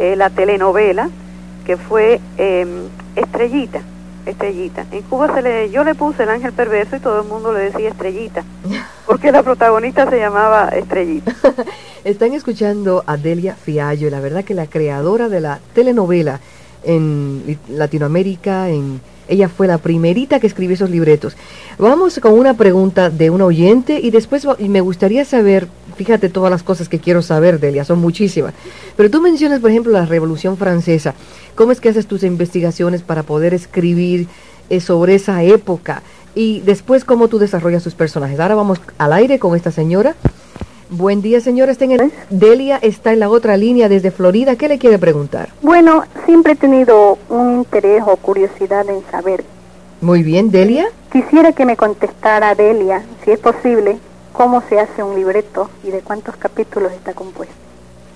eh, 0.01 0.17
la 0.17 0.31
telenovela, 0.31 1.11
que 1.65 1.77
fue 1.77 2.21
eh, 2.39 2.67
Estrellita. 3.15 3.81
Estrellita. 4.27 4.85
En 4.93 5.03
Cuba 5.03 5.35
se 5.35 5.43
le, 5.43 5.71
yo 5.71 5.85
le 5.85 5.95
puse 5.95 6.25
el 6.25 6.31
ángel 6.31 6.53
perverso 6.53 6.97
y 6.97 7.01
todo 7.01 7.23
el 7.23 7.29
mundo 7.29 7.53
le 7.53 7.71
decía 7.71 7.91
Estrellita, 7.91 8.45
porque 9.07 9.31
la 9.31 9.43
protagonista 9.43 10.09
se 10.09 10.19
llamaba 10.19 10.69
Estrellita. 10.71 11.35
Están 12.05 12.33
escuchando 12.33 13.05
a 13.07 13.17
Delia 13.17 13.55
Fiallo, 13.55 14.09
y 14.09 14.11
la 14.11 14.21
verdad 14.21 14.43
que 14.45 14.55
la 14.55 14.67
creadora 14.67 15.29
de 15.29 15.41
la 15.41 15.61
telenovela 15.75 16.41
en 16.83 17.59
Latinoamérica, 17.69 18.71
en 18.71 19.01
ella 19.31 19.49
fue 19.49 19.67
la 19.67 19.79
primerita 19.79 20.41
que 20.41 20.47
escribió 20.47 20.75
esos 20.75 20.91
libretos. 20.91 21.37
Vamos 21.79 22.19
con 22.21 22.33
una 22.33 22.55
pregunta 22.55 23.11
de 23.11 23.31
un 23.31 23.41
oyente 23.41 24.01
y 24.03 24.11
después 24.11 24.47
me 24.59 24.81
gustaría 24.81 25.25
saber, 25.25 25.69
fíjate 25.97 26.29
todas 26.29 26.51
las 26.51 26.63
cosas 26.63 26.89
que 26.89 26.99
quiero 26.99 27.23
saber, 27.23 27.61
Delia, 27.61 27.85
son 27.85 28.01
muchísimas. 28.01 28.53
Pero 28.97 29.11
tú 29.11 29.21
mencionas, 29.21 29.61
por 29.61 29.71
ejemplo, 29.71 29.93
la 29.93 30.05
Revolución 30.05 30.57
Francesa. 30.57 31.15
¿Cómo 31.55 31.73
es 31.73 31.81
que 31.81 31.89
haces 31.89 32.07
tus 32.07 32.23
investigaciones 32.25 33.03
para 33.03 33.23
poder 33.23 33.55
escribir 33.55 34.27
eh, 34.69 34.81
sobre 34.81 35.15
esa 35.15 35.43
época? 35.43 36.03
Y 36.35 36.61
después, 36.61 37.05
¿cómo 37.05 37.29
tú 37.29 37.39
desarrollas 37.39 37.83
tus 37.83 37.95
personajes? 37.95 38.39
Ahora 38.41 38.55
vamos 38.55 38.81
al 38.99 39.13
aire 39.13 39.39
con 39.39 39.57
esta 39.57 39.71
señora. 39.71 40.15
Buen 40.91 41.23
día, 41.23 41.41
señora. 41.41 41.71
Está 41.71 41.85
en 41.85 41.93
el... 41.93 42.13
Delia 42.31 42.77
está 42.83 43.13
en 43.13 43.21
la 43.21 43.29
otra 43.29 43.57
línea 43.57 43.89
desde 43.89 44.11
Florida. 44.11 44.57
¿Qué 44.57 44.67
le 44.67 44.79
quiere 44.79 44.99
preguntar? 44.99 45.51
Bueno, 45.63 46.03
siempre 46.27 46.55
he 46.55 46.57
tenido 46.57 47.17
un 47.29 47.59
interés 47.59 48.03
o 48.05 48.17
curiosidad 48.17 48.89
en 48.89 49.05
saber. 49.09 49.45
Muy 50.01 50.25
bien, 50.25 50.51
Delia. 50.51 50.87
Quisiera 51.13 51.53
que 51.53 51.65
me 51.65 51.77
contestara 51.77 52.57
Delia, 52.57 53.05
si 53.25 53.31
es 53.31 53.39
posible, 53.39 53.99
cómo 54.33 54.63
se 54.69 54.81
hace 54.81 55.05
un 55.05 55.15
libreto 55.15 55.71
y 55.85 55.91
de 55.91 56.01
cuántos 56.01 56.35
capítulos 56.37 56.91
está 56.93 57.15
compuesto. 57.15 57.55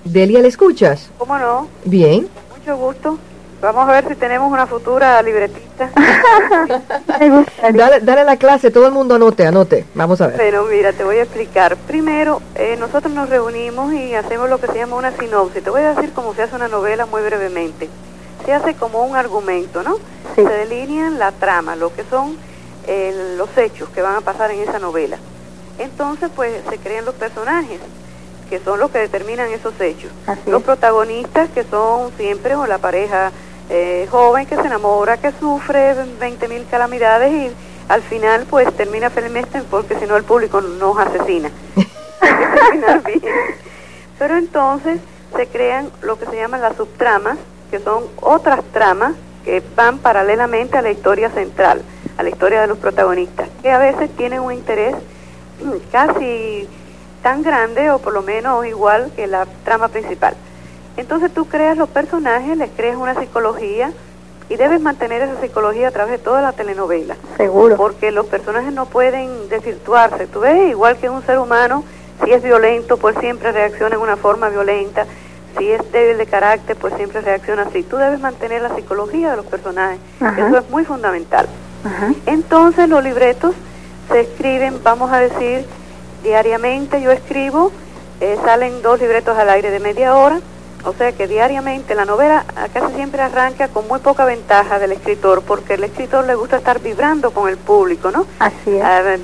Delia, 0.03 0.41
¿le 0.41 0.49
escuchas? 0.49 1.09
¿Cómo 1.17 1.37
no? 1.37 1.67
Bien. 1.85 2.27
Mucho 2.57 2.75
gusto. 2.75 3.17
Vamos 3.61 3.89
a 3.89 3.93
ver 3.93 4.07
si 4.07 4.15
tenemos 4.15 4.51
una 4.51 4.67
futura 4.67 5.21
libretista. 5.21 5.89
Me. 7.19 7.45
Dale, 7.73 7.99
dale 8.01 8.23
la 8.23 8.37
clase, 8.37 8.69
todo 8.69 8.87
el 8.87 8.93
mundo 8.93 9.15
anote, 9.15 9.47
anote. 9.47 9.85
Vamos 9.95 10.21
a 10.21 10.27
ver. 10.27 10.37
Pero 10.37 10.65
mira, 10.65 10.93
te 10.93 11.03
voy 11.03 11.17
a 11.17 11.23
explicar. 11.23 11.75
Primero, 11.75 12.41
eh, 12.55 12.75
nosotros 12.77 13.13
nos 13.13 13.29
reunimos 13.29 13.93
y 13.93 14.13
hacemos 14.13 14.49
lo 14.49 14.59
que 14.59 14.67
se 14.67 14.75
llama 14.75 14.97
una 14.97 15.11
sinopsis. 15.11 15.63
Te 15.63 15.69
voy 15.69 15.81
a 15.81 15.93
decir 15.93 16.11
cómo 16.13 16.33
se 16.33 16.43
hace 16.43 16.55
una 16.55 16.67
novela 16.67 17.05
muy 17.05 17.21
brevemente. 17.21 17.89
Se 18.45 18.53
hace 18.53 18.75
como 18.75 19.03
un 19.03 19.15
argumento, 19.15 19.81
¿no? 19.81 19.95
Sí. 20.35 20.43
Se 20.43 20.43
delinean 20.43 21.17
la 21.17 21.31
trama, 21.31 21.75
lo 21.75 21.93
que 21.93 22.03
son 22.03 22.37
eh, 22.87 23.35
los 23.37 23.57
hechos 23.57 23.89
que 23.89 24.01
van 24.01 24.17
a 24.17 24.21
pasar 24.21 24.51
en 24.51 24.59
esa 24.59 24.77
novela. 24.79 25.17
Entonces, 25.79 26.29
pues 26.35 26.61
se 26.69 26.77
crean 26.77 27.05
los 27.05 27.15
personajes, 27.15 27.79
que 28.49 28.59
son 28.59 28.79
los 28.79 28.91
que 28.91 28.99
determinan 28.99 29.49
esos 29.51 29.73
hechos. 29.81 30.11
Así 30.27 30.49
los 30.49 30.59
es. 30.59 30.65
protagonistas, 30.65 31.49
que 31.49 31.63
son 31.63 32.11
siempre 32.17 32.55
o 32.55 32.67
la 32.67 32.77
pareja 32.77 33.31
eh, 33.69 34.07
joven 34.09 34.45
que 34.45 34.55
se 34.55 34.61
enamora, 34.61 35.17
que 35.17 35.31
sufre 35.39 35.93
20 36.19 36.47
mil 36.47 36.65
calamidades 36.69 37.31
y 37.31 37.51
al 37.89 38.01
final 38.01 38.45
pues 38.49 38.71
termina 38.75 39.09
felizmente 39.09 39.61
porque 39.69 39.97
si 39.99 40.05
no 40.05 40.15
el 40.15 40.23
público 40.23 40.61
nos 40.61 40.97
asesina. 40.97 41.49
Bien. 43.05 43.21
Pero 44.17 44.37
entonces 44.37 44.99
se 45.35 45.47
crean 45.47 45.89
lo 46.01 46.17
que 46.17 46.25
se 46.25 46.35
llaman 46.35 46.61
las 46.61 46.75
subtramas, 46.75 47.37
que 47.69 47.79
son 47.79 48.05
otras 48.21 48.63
tramas 48.71 49.13
que 49.43 49.61
van 49.75 49.99
paralelamente 49.99 50.77
a 50.77 50.81
la 50.81 50.91
historia 50.91 51.29
central, 51.29 51.81
a 52.17 52.23
la 52.23 52.29
historia 52.29 52.61
de 52.61 52.67
los 52.67 52.77
protagonistas, 52.77 53.49
que 53.61 53.71
a 53.71 53.77
veces 53.77 54.09
tienen 54.15 54.39
un 54.39 54.53
interés 54.53 54.95
mm, 55.63 55.91
casi 55.91 56.67
tan 57.21 57.43
grande 57.43 57.91
o 57.91 57.99
por 57.99 58.13
lo 58.13 58.21
menos 58.21 58.65
igual 58.65 59.11
que 59.15 59.27
la 59.27 59.45
trama 59.63 59.87
principal. 59.89 60.35
Entonces 60.97 61.33
tú 61.33 61.45
creas 61.45 61.77
los 61.77 61.89
personajes, 61.89 62.57
les 62.57 62.69
creas 62.71 62.97
una 62.97 63.19
psicología 63.19 63.91
y 64.49 64.55
debes 64.55 64.79
mantener 64.79 65.21
esa 65.23 65.41
psicología 65.41 65.87
a 65.87 65.91
través 65.91 66.11
de 66.13 66.17
toda 66.19 66.41
la 66.41 66.53
telenovela 66.53 67.15
Seguro. 67.37 67.75
porque 67.77 68.11
los 68.11 68.27
personajes 68.27 68.71
no 68.73 68.85
pueden 68.85 69.49
desvirtuarse. 69.49 70.27
Tú 70.27 70.41
ves, 70.41 70.69
igual 70.69 70.97
que 70.97 71.09
un 71.09 71.25
ser 71.25 71.39
humano, 71.39 71.83
si 72.23 72.31
es 72.31 72.43
violento, 72.43 72.97
pues 72.97 73.17
siempre 73.19 73.51
reacciona 73.51 73.95
en 73.95 74.01
una 74.01 74.17
forma 74.17 74.49
violenta. 74.49 75.05
Si 75.57 75.71
es 75.71 75.91
débil 75.91 76.17
de 76.17 76.25
carácter, 76.25 76.75
pues 76.75 76.93
siempre 76.95 77.21
reacciona 77.21 77.63
así. 77.63 77.81
Tú 77.83 77.97
debes 77.97 78.19
mantener 78.19 78.61
la 78.61 78.75
psicología 78.75 79.31
de 79.31 79.37
los 79.37 79.45
personajes. 79.45 79.99
Ajá. 80.19 80.47
Eso 80.47 80.57
es 80.57 80.69
muy 80.69 80.85
fundamental. 80.85 81.47
Ajá. 81.83 82.13
Entonces 82.25 82.87
los 82.89 83.03
libretos 83.03 83.55
se 84.11 84.21
escriben, 84.21 84.81
vamos 84.83 85.11
a 85.11 85.19
decir, 85.19 85.65
diariamente 86.23 87.01
yo 87.01 87.11
escribo, 87.11 87.71
eh, 88.21 88.37
salen 88.43 88.81
dos 88.81 88.99
libretos 88.99 89.37
al 89.37 89.49
aire 89.49 89.71
de 89.71 89.79
media 89.79 90.15
hora, 90.15 90.39
o 90.85 90.93
sea 90.93 91.11
que 91.11 91.27
diariamente 91.27 91.95
la 91.95 92.05
novela 92.05 92.45
casi 92.73 92.93
siempre 92.93 93.21
arranca 93.21 93.67
con 93.67 93.87
muy 93.87 93.99
poca 93.99 94.23
ventaja 94.25 94.79
del 94.79 94.91
escritor, 94.91 95.41
porque 95.41 95.73
el 95.73 95.83
escritor 95.83 96.25
le 96.25 96.35
gusta 96.35 96.57
estar 96.57 96.79
vibrando 96.79 97.31
con 97.31 97.49
el 97.49 97.57
público, 97.57 98.11
¿no? 98.11 98.25
Así 98.39 98.77
es. 98.77 98.83
A 98.83 99.01
ver, 99.01 99.19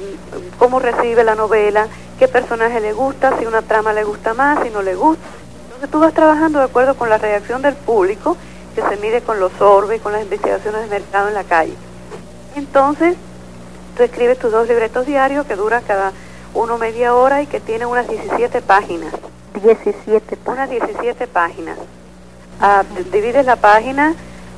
cómo 0.57 0.79
recibe 0.79 1.23
la 1.23 1.35
novela, 1.35 1.87
qué 2.19 2.27
personaje 2.27 2.79
le 2.79 2.93
gusta, 2.93 3.37
si 3.39 3.45
una 3.45 3.61
trama 3.61 3.93
le 3.93 4.03
gusta 4.03 4.33
más, 4.33 4.63
si 4.63 4.69
no 4.69 4.81
le 4.81 4.95
gusta. 4.95 5.23
Entonces 5.65 5.89
tú 5.89 5.99
vas 5.99 6.13
trabajando 6.13 6.59
de 6.59 6.65
acuerdo 6.65 6.95
con 6.95 7.09
la 7.09 7.17
reacción 7.17 7.61
del 7.61 7.75
público, 7.75 8.37
que 8.75 8.81
se 8.81 8.97
mide 8.97 9.21
con 9.21 9.39
los 9.39 9.51
orbes 9.59 9.97
y 9.97 9.99
con 9.99 10.13
las 10.13 10.23
investigaciones 10.23 10.81
de 10.81 10.87
mercado 10.87 11.27
en 11.27 11.33
la 11.33 11.43
calle. 11.43 11.73
Entonces, 12.55 13.15
tú 13.97 14.03
escribes 14.03 14.39
tus 14.39 14.51
dos 14.51 14.67
libretos 14.67 15.05
diarios 15.05 15.45
que 15.45 15.55
duran 15.55 15.83
cada 15.85 16.11
uno 16.53 16.77
media 16.77 17.13
hora 17.15 17.41
y 17.41 17.47
que 17.47 17.59
tienen 17.59 17.87
unas 17.87 18.07
17 18.07 18.61
páginas. 18.61 19.13
17 19.63 20.37
páginas. 20.37 20.69
Unas 20.69 20.69
17 20.69 21.27
páginas. 21.27 21.77
Ah, 22.59 22.83
divides 23.11 23.45
la 23.45 23.55
página 23.55 24.13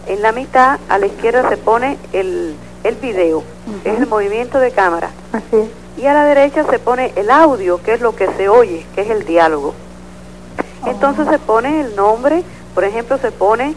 en 0.07 0.21
la 0.21 0.31
mitad, 0.31 0.79
a 0.89 0.97
la 0.97 1.05
izquierda 1.05 1.47
se 1.49 1.57
pone 1.57 1.97
el, 2.11 2.55
el 2.83 2.95
video, 2.95 3.43
que 3.83 3.91
es 3.91 3.99
el 3.99 4.07
movimiento 4.07 4.59
de 4.59 4.71
cámara. 4.71 5.11
Así 5.31 5.55
es. 5.55 5.69
Y 5.97 6.05
a 6.07 6.13
la 6.13 6.25
derecha 6.25 6.65
se 6.69 6.79
pone 6.79 7.13
el 7.15 7.29
audio, 7.29 7.81
que 7.81 7.93
es 7.93 8.01
lo 8.01 8.15
que 8.15 8.27
se 8.33 8.49
oye, 8.49 8.85
que 8.95 9.01
es 9.01 9.09
el 9.09 9.25
diálogo. 9.25 9.73
Entonces 10.85 11.27
se 11.29 11.39
pone 11.39 11.81
el 11.81 11.95
nombre, 11.95 12.43
por 12.73 12.83
ejemplo, 12.83 13.17
se 13.17 13.31
pone 13.31 13.75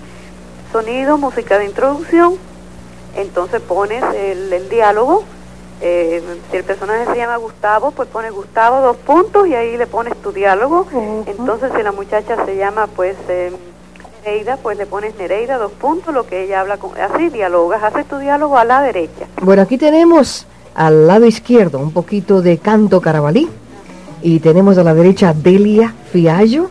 sonido, 0.73 1.19
música 1.19 1.59
de 1.59 1.67
introducción, 1.67 2.35
entonces 3.15 3.61
pones 3.61 4.03
el, 4.15 4.53
el 4.53 4.69
diálogo, 4.69 5.25
eh, 5.81 6.23
si 6.51 6.57
el 6.57 6.65
personaje 6.65 7.07
se 7.13 7.17
llama 7.17 7.37
Gustavo, 7.37 7.91
pues 7.91 8.09
pones 8.09 8.33
Gustavo 8.33 8.81
dos 8.81 8.97
puntos 8.97 9.47
y 9.47 9.55
ahí 9.55 9.77
le 9.77 9.87
pones 9.87 10.15
tu 10.23 10.33
diálogo. 10.33 10.87
Entonces 11.27 11.71
si 11.77 11.83
la 11.83 11.93
muchacha 11.93 12.45
se 12.45 12.57
llama 12.57 12.87
pues 12.87 13.17
eh, 13.29 13.53
Nereida, 14.25 14.57
pues 14.57 14.79
le 14.79 14.87
pones 14.87 15.17
Nereida 15.17 15.59
dos 15.59 15.73
puntos, 15.73 16.15
lo 16.15 16.27
que 16.27 16.45
ella 16.45 16.61
habla, 16.61 16.79
con, 16.79 16.93
así 16.99 17.29
dialogas, 17.29 17.83
haces 17.83 18.07
tu 18.07 18.19
diálogo 18.19 18.59
a 18.59 18.65
la 18.65 18.83
derecha. 18.83 19.27
Bueno, 19.43 19.63
aquí 19.63 19.79
tenemos 19.79 20.47
al 20.75 21.07
lado 21.07 21.27
izquierdo 21.27 21.79
un 21.79 21.93
poquito 21.93 22.43
de 22.43 22.59
canto 22.59 23.01
carabalí 23.01 23.49
y 24.23 24.41
tenemos 24.41 24.79
a 24.79 24.83
la 24.83 24.95
derecha 24.95 25.31
a 25.31 25.35
Delia 25.35 25.95
Fiallo 26.11 26.71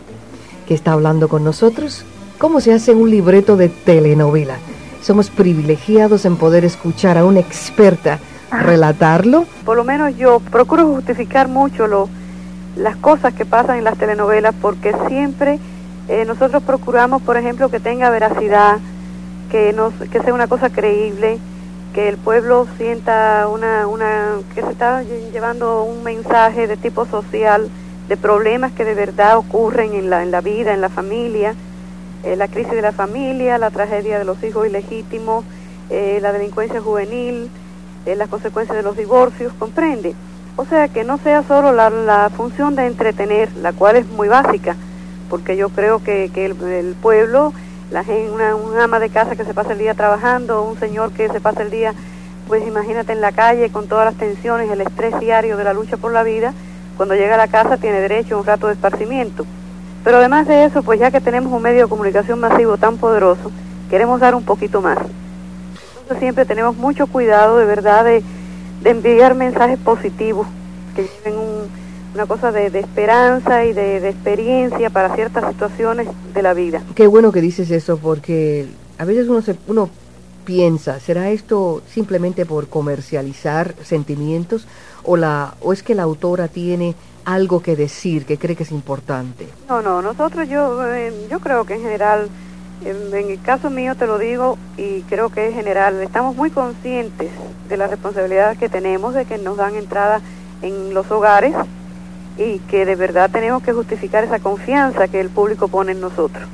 que 0.66 0.74
está 0.74 0.92
hablando 0.92 1.28
con 1.28 1.44
nosotros. 1.44 2.04
¿Cómo 2.38 2.60
se 2.60 2.72
hace 2.72 2.92
un 2.92 3.10
libreto 3.10 3.56
de 3.56 3.68
telenovela? 3.68 4.58
somos 5.06 5.30
privilegiados 5.30 6.24
en 6.24 6.36
poder 6.36 6.64
escuchar 6.64 7.16
a 7.16 7.24
una 7.24 7.38
experta 7.38 8.18
relatarlo. 8.50 9.46
Por 9.64 9.76
lo 9.76 9.84
menos 9.84 10.16
yo 10.16 10.40
procuro 10.40 10.86
justificar 10.86 11.48
mucho 11.48 11.86
lo, 11.86 12.08
las 12.76 12.96
cosas 12.96 13.34
que 13.34 13.44
pasan 13.44 13.78
en 13.78 13.84
las 13.84 13.96
telenovelas 13.98 14.54
porque 14.60 14.94
siempre 15.08 15.58
eh, 16.08 16.24
nosotros 16.24 16.62
procuramos, 16.62 17.22
por 17.22 17.36
ejemplo, 17.36 17.68
que 17.68 17.80
tenga 17.80 18.10
veracidad, 18.10 18.78
que, 19.50 19.72
nos, 19.72 19.94
que 19.94 20.20
sea 20.20 20.34
una 20.34 20.46
cosa 20.46 20.70
creíble, 20.70 21.38
que 21.94 22.08
el 22.08 22.16
pueblo 22.16 22.66
sienta 22.76 23.48
una, 23.48 23.86
una, 23.86 24.34
que 24.54 24.62
se 24.62 24.70
está 24.70 25.02
llevando 25.02 25.82
un 25.84 26.04
mensaje 26.04 26.66
de 26.66 26.76
tipo 26.76 27.06
social, 27.06 27.68
de 28.08 28.16
problemas 28.16 28.72
que 28.72 28.84
de 28.84 28.94
verdad 28.94 29.36
ocurren 29.38 29.94
en 29.94 30.10
la, 30.10 30.22
en 30.22 30.30
la 30.30 30.40
vida, 30.40 30.74
en 30.74 30.80
la 30.80 30.88
familia, 30.88 31.54
eh, 32.22 32.36
la 32.36 32.48
crisis 32.48 32.72
de 32.72 32.82
la 32.82 32.92
familia, 32.92 33.58
la 33.58 33.70
tragedia 33.70 34.18
de 34.18 34.24
los 34.24 34.42
hijos 34.44 34.66
ilegítimos, 34.66 35.44
eh, 35.90 36.18
la 36.20 36.32
delincuencia 36.32 36.80
juvenil, 36.80 37.50
eh, 38.06 38.16
las 38.16 38.28
consecuencias 38.28 38.76
de 38.76 38.82
los 38.82 38.96
divorcios, 38.96 39.52
comprende. 39.58 40.14
O 40.56 40.64
sea, 40.64 40.88
que 40.88 41.04
no 41.04 41.18
sea 41.18 41.42
solo 41.42 41.72
la, 41.72 42.30
función 42.34 42.74
de 42.76 42.86
entretener, 42.86 43.50
la 43.56 43.72
cual 43.72 43.96
es 43.96 44.06
muy 44.06 44.28
básica, 44.28 44.76
porque 45.28 45.56
yo 45.56 45.68
creo 45.68 46.02
que, 46.02 46.30
que 46.32 46.46
el, 46.46 46.62
el 46.62 46.94
pueblo, 46.94 47.52
la 47.90 48.04
gente, 48.04 48.30
una, 48.30 48.54
un 48.54 48.78
ama 48.78 48.98
de 48.98 49.10
casa 49.10 49.36
que 49.36 49.44
se 49.44 49.52
pasa 49.52 49.72
el 49.72 49.78
día 49.78 49.94
trabajando, 49.94 50.62
un 50.62 50.78
señor 50.78 51.12
que 51.12 51.28
se 51.28 51.40
pasa 51.40 51.62
el 51.62 51.70
día, 51.70 51.94
pues 52.48 52.66
imagínate 52.66 53.12
en 53.12 53.20
la 53.20 53.32
calle 53.32 53.70
con 53.70 53.88
todas 53.88 54.06
las 54.06 54.14
tensiones, 54.14 54.70
el 54.70 54.80
estrés 54.80 55.18
diario 55.20 55.56
de 55.56 55.64
la 55.64 55.74
lucha 55.74 55.96
por 55.96 56.12
la 56.12 56.22
vida, 56.22 56.54
cuando 56.96 57.14
llega 57.14 57.34
a 57.34 57.38
la 57.38 57.48
casa 57.48 57.76
tiene 57.76 58.00
derecho 58.00 58.36
a 58.36 58.38
un 58.38 58.46
rato 58.46 58.68
de 58.68 58.74
esparcimiento. 58.74 59.44
Pero 60.04 60.18
además 60.18 60.46
de 60.46 60.64
eso, 60.64 60.82
pues 60.82 61.00
ya 61.00 61.10
que 61.10 61.20
tenemos 61.20 61.52
un 61.52 61.60
medio 61.60 61.82
de 61.82 61.88
comunicación 61.88 62.38
masivo 62.38 62.76
tan 62.76 62.96
poderoso, 62.96 63.50
queremos 63.90 64.20
dar 64.20 64.34
un 64.34 64.44
poquito 64.44 64.80
más. 64.80 64.98
Siempre 66.18 66.44
tenemos 66.44 66.76
mucho 66.76 67.06
cuidado 67.06 67.58
de 67.58 67.64
verdad 67.66 68.04
de, 68.04 68.22
de 68.82 68.90
enviar 68.90 69.34
mensajes 69.34 69.78
positivos 69.78 70.46
que 70.94 71.02
lleven 71.02 71.38
un, 71.38 71.68
una 72.14 72.26
cosa 72.26 72.52
de, 72.52 72.70
de 72.70 72.80
esperanza 72.80 73.64
y 73.64 73.72
de, 73.72 74.00
de, 74.00 74.08
experiencia 74.08 74.88
para 74.88 75.14
ciertas 75.14 75.52
situaciones 75.52 76.08
de 76.32 76.42
la 76.42 76.54
vida. 76.54 76.82
Qué 76.94 77.06
bueno 77.06 77.32
que 77.32 77.40
dices 77.40 77.70
eso 77.70 77.98
porque 77.98 78.66
a 78.98 79.04
veces 79.04 79.28
uno, 79.28 79.42
se, 79.42 79.56
uno 79.66 79.90
piensa, 80.46 80.98
¿será 81.00 81.30
esto 81.30 81.82
simplemente 81.86 82.46
por 82.46 82.68
comercializar 82.68 83.74
sentimientos 83.82 84.66
o, 85.02 85.18
la, 85.18 85.54
o 85.60 85.74
es 85.74 85.82
que 85.82 85.94
la 85.94 86.04
autora 86.04 86.48
tiene 86.48 86.94
algo 87.26 87.60
que 87.60 87.76
decir 87.76 88.24
que 88.24 88.38
cree 88.38 88.56
que 88.56 88.62
es 88.62 88.70
importante? 88.70 89.46
No, 89.68 89.82
no, 89.82 90.00
nosotros 90.00 90.48
yo, 90.48 90.86
eh, 90.86 91.12
yo 91.30 91.40
creo 91.40 91.64
que 91.64 91.74
en 91.74 91.82
general, 91.82 92.28
en, 92.84 93.14
el 93.14 93.40
caso 93.40 93.70
mío 93.70 93.94
te 93.94 94.06
lo 94.06 94.18
digo 94.18 94.58
y 94.76 95.02
creo 95.02 95.30
que 95.30 95.46
en 95.46 95.54
general, 95.54 96.02
estamos 96.02 96.36
muy 96.36 96.50
conscientes 96.50 97.30
de 97.68 97.76
la 97.76 97.86
responsabilidad 97.86 98.56
que 98.56 98.68
tenemos 98.68 99.14
de 99.14 99.24
que 99.24 99.38
nos 99.38 99.56
dan 99.56 99.74
entrada 99.74 100.20
en 100.62 100.94
los 100.94 101.10
hogares 101.10 101.54
y 102.38 102.58
que 102.60 102.84
de 102.84 102.96
verdad 102.96 103.30
tenemos 103.30 103.62
que 103.62 103.72
justificar 103.72 104.24
esa 104.24 104.38
confianza 104.38 105.08
que 105.08 105.20
el 105.20 105.30
público 105.30 105.68
pone 105.68 105.92
en 105.92 106.00
nosotros. 106.00 106.44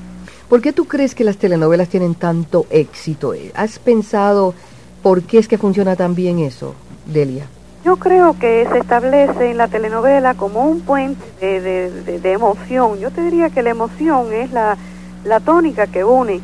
¿Por 0.49 0.61
qué 0.61 0.73
tú 0.73 0.85
crees 0.87 1.14
que 1.14 1.25
las 1.25 1.38
telenovelas 1.38 1.88
tienen 1.88 2.14
tanto 2.14 2.67
éxito? 2.71 3.33
¿Has 3.55 3.79
pensado 3.79 4.55
por 5.02 5.23
qué 5.23 5.38
es 5.38 5.49
que 5.49 5.59
funciona 5.59 5.97
tan 5.97 6.14
bien 6.14 6.38
eso, 6.38 6.75
Delia? 7.07 7.47
Yo 7.85 7.97
creo 7.97 8.38
que 8.38 8.69
se 8.71 8.79
establece 8.79 9.50
en 9.50 9.57
la 9.57 9.67
telenovela 9.67 10.35
como 10.35 10.67
un 10.67 10.83
puente 10.83 11.25
de, 11.41 11.61
de, 11.61 11.91
de, 12.02 12.21
de 12.21 12.33
emoción. 12.33 13.00
Yo 13.00 13.11
te 13.11 13.23
diría 13.23 13.50
que 13.50 13.62
la 13.62 13.71
emoción 13.71 14.33
es 14.33 14.52
la, 14.52 14.76
la 15.25 15.41
tónica 15.41 15.87
que 15.87 16.05
une 16.05 16.41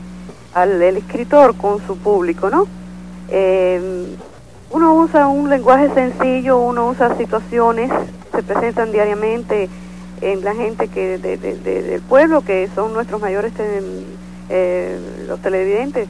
al 0.54 0.82
escritor 0.82 1.56
con 1.56 1.84
su 1.86 1.96
público, 1.98 2.50
¿no? 2.50 2.66
Eh, 3.28 4.06
uno 4.70 4.94
usa 4.94 5.28
un 5.28 5.48
lenguaje 5.48 5.88
sencillo, 5.94 6.58
uno 6.58 6.88
usa 6.88 7.16
situaciones 7.16 7.90
se 8.38 8.42
presentan 8.44 8.92
diariamente 8.92 9.68
en 10.20 10.44
la 10.44 10.54
gente 10.54 10.86
que 10.86 11.18
de, 11.18 11.36
del 11.36 12.00
pueblo, 12.02 12.42
que 12.42 12.68
son 12.72 12.92
nuestros 12.92 13.20
mayores, 13.20 13.52
eh, 14.48 14.98
los 15.26 15.40
televidentes, 15.40 16.08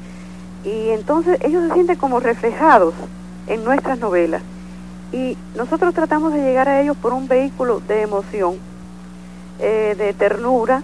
y 0.62 0.90
entonces 0.90 1.38
ellos 1.42 1.66
se 1.68 1.74
sienten 1.74 1.96
como 1.96 2.20
reflejados 2.20 2.92
en 3.46 3.64
nuestras 3.64 3.98
novelas. 3.98 4.42
Y 5.10 5.38
nosotros 5.56 5.94
tratamos 5.94 6.34
de 6.34 6.40
llegar 6.40 6.68
a 6.68 6.82
ellos 6.82 6.98
por 6.98 7.14
un 7.14 7.28
vehículo 7.28 7.80
de 7.80 8.02
emoción, 8.02 8.56
eh, 9.58 9.94
de 9.96 10.12
ternura, 10.12 10.82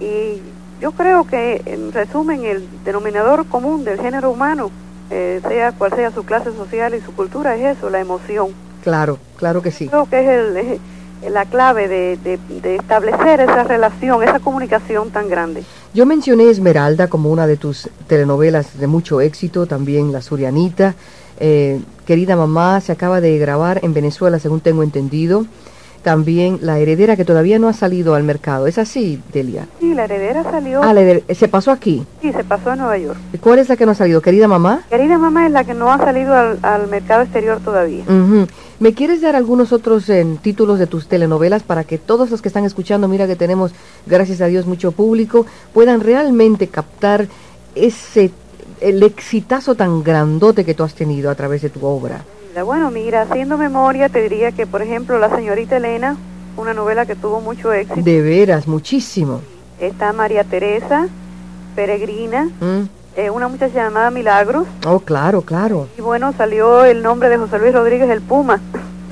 y 0.00 0.40
yo 0.80 0.92
creo 0.92 1.26
que 1.26 1.62
en 1.66 1.92
resumen 1.92 2.44
el 2.44 2.66
denominador 2.84 3.46
común 3.46 3.84
del 3.84 4.00
género 4.00 4.30
humano, 4.30 4.70
eh, 5.10 5.40
sea 5.46 5.72
cual 5.72 5.92
sea 5.94 6.10
su 6.10 6.24
clase 6.24 6.52
social 6.52 6.94
y 6.94 7.00
su 7.00 7.14
cultura, 7.14 7.56
es 7.56 7.76
eso, 7.76 7.90
la 7.90 8.00
emoción. 8.00 8.48
Claro, 8.82 9.18
claro 9.36 9.62
que 9.62 9.70
sí. 9.70 9.88
Creo 9.88 10.08
que 10.08 10.20
es 10.20 10.28
el... 10.28 10.56
Es, 10.56 10.80
la 11.30 11.46
clave 11.46 11.88
de, 11.88 12.18
de, 12.18 12.38
de, 12.60 12.76
establecer 12.76 13.40
esa 13.40 13.64
relación, 13.64 14.22
esa 14.22 14.40
comunicación 14.40 15.10
tan 15.10 15.30
grande. 15.30 15.64
Yo 15.94 16.04
mencioné 16.04 16.50
Esmeralda 16.50 17.08
como 17.08 17.30
una 17.30 17.46
de 17.46 17.56
tus 17.56 17.88
telenovelas 18.08 18.78
de 18.78 18.86
mucho 18.86 19.22
éxito, 19.22 19.64
también 19.64 20.12
La 20.12 20.20
Surianita. 20.20 20.94
Eh, 21.40 21.80
querida 22.06 22.36
mamá, 22.36 22.80
se 22.80 22.92
acaba 22.92 23.20
de 23.20 23.38
grabar 23.38 23.80
en 23.82 23.94
Venezuela, 23.94 24.38
según 24.38 24.60
tengo 24.60 24.82
entendido. 24.82 25.46
También 26.04 26.58
La 26.60 26.78
Heredera, 26.78 27.16
que 27.16 27.24
todavía 27.24 27.58
no 27.58 27.66
ha 27.66 27.72
salido 27.72 28.14
al 28.14 28.22
mercado. 28.24 28.66
¿Es 28.66 28.76
así, 28.76 29.20
Delia? 29.32 29.66
Sí, 29.80 29.94
La 29.94 30.04
Heredera 30.04 30.42
salió. 30.44 30.82
Ah, 30.82 30.92
la 30.92 31.00
heredera, 31.00 31.34
¿se 31.34 31.48
pasó 31.48 31.70
aquí? 31.70 32.04
Sí, 32.20 32.30
se 32.30 32.44
pasó 32.44 32.70
a 32.70 32.76
Nueva 32.76 32.98
York. 32.98 33.18
¿Cuál 33.40 33.58
es 33.58 33.70
la 33.70 33.76
que 33.76 33.86
no 33.86 33.92
ha 33.92 33.94
salido? 33.94 34.20
¿Querida 34.20 34.46
mamá? 34.46 34.82
Querida 34.90 35.16
mamá 35.16 35.46
es 35.46 35.52
la 35.52 35.64
que 35.64 35.72
no 35.72 35.90
ha 35.90 35.96
salido 35.96 36.34
al, 36.34 36.58
al 36.60 36.88
mercado 36.88 37.22
exterior 37.22 37.58
todavía. 37.64 38.04
Uh 38.06 38.12
-huh. 38.12 38.48
¿Me 38.80 38.92
quieres 38.92 39.22
dar 39.22 39.34
algunos 39.34 39.72
otros 39.72 40.08
eh, 40.10 40.26
títulos 40.42 40.78
de 40.78 40.86
tus 40.86 41.08
telenovelas 41.08 41.62
para 41.62 41.84
que 41.84 41.96
todos 41.96 42.30
los 42.30 42.42
que 42.42 42.48
están 42.48 42.64
escuchando, 42.64 43.08
mira 43.08 43.26
que 43.26 43.36
tenemos, 43.36 43.72
gracias 44.04 44.42
a 44.42 44.46
Dios, 44.46 44.66
mucho 44.66 44.92
público, 44.92 45.46
puedan 45.72 46.00
realmente 46.00 46.68
captar 46.68 47.28
ese 47.74 48.30
el 48.80 49.02
exitazo 49.02 49.74
tan 49.74 50.02
grandote 50.02 50.64
que 50.66 50.74
tú 50.74 50.82
has 50.82 50.94
tenido 50.94 51.30
a 51.30 51.34
través 51.34 51.62
de 51.62 51.70
tu 51.70 51.86
obra? 51.86 52.24
Bueno, 52.62 52.90
mira, 52.90 53.22
haciendo 53.22 53.58
memoria 53.58 54.08
te 54.08 54.22
diría 54.22 54.52
que, 54.52 54.66
por 54.66 54.80
ejemplo, 54.80 55.18
La 55.18 55.34
señorita 55.34 55.76
Elena, 55.76 56.16
una 56.56 56.72
novela 56.72 57.04
que 57.04 57.16
tuvo 57.16 57.40
mucho 57.40 57.72
éxito. 57.72 58.00
De 58.02 58.22
veras, 58.22 58.68
muchísimo. 58.68 59.40
Está 59.80 60.12
María 60.12 60.44
Teresa, 60.44 61.08
Peregrina, 61.74 62.44
mm. 62.60 62.82
eh, 63.16 63.30
una 63.30 63.48
muchacha 63.48 63.74
llamada 63.74 64.10
Milagros. 64.10 64.66
Oh, 64.86 65.00
claro, 65.00 65.42
claro. 65.42 65.88
Y 65.98 66.00
bueno, 66.00 66.32
salió 66.32 66.84
el 66.84 67.02
nombre 67.02 67.28
de 67.28 67.38
José 67.38 67.58
Luis 67.58 67.74
Rodríguez 67.74 68.08
el 68.08 68.20
Puma. 68.20 68.60